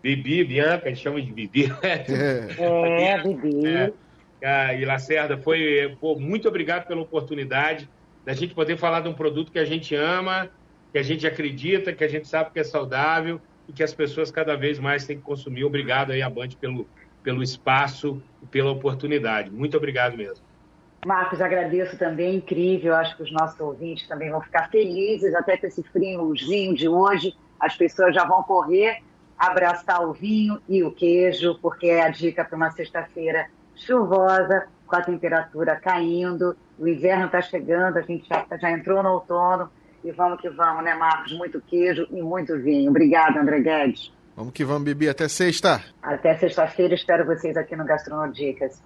[0.00, 1.74] Bibi, Bianca, a gente chama de Bibi.
[1.82, 3.92] É, é Bibi.
[4.40, 7.88] É, e Lacerda, foi pô, muito obrigado pela oportunidade
[8.24, 10.48] da gente poder falar de um produto que a gente ama,
[10.92, 14.30] que a gente acredita, que a gente sabe que é saudável e que as pessoas
[14.30, 15.64] cada vez mais têm que consumir.
[15.64, 16.86] Obrigado aí, Band pelo,
[17.26, 19.50] pelo espaço e pela oportunidade.
[19.50, 20.44] Muito obrigado mesmo.
[21.04, 22.94] Marcos, agradeço também, incrível.
[22.94, 27.36] Acho que os nossos ouvintes também vão ficar felizes, até com esse friozinho de hoje.
[27.58, 29.02] As pessoas já vão correr,
[29.36, 34.94] abraçar o vinho e o queijo, porque é a dica para uma sexta-feira chuvosa, com
[34.94, 36.56] a temperatura caindo.
[36.78, 39.68] O inverno está chegando, a gente já, já entrou no outono.
[40.04, 41.32] E vamos que vamos, né, Marcos?
[41.32, 42.88] Muito queijo e muito vinho.
[42.88, 44.12] Obrigada, André Guedes.
[44.36, 45.08] Vamos que vamos, Bibi.
[45.08, 45.82] Até sexta.
[46.02, 46.94] Até sexta-feira.
[46.94, 48.82] Espero vocês aqui no Gastronodicas.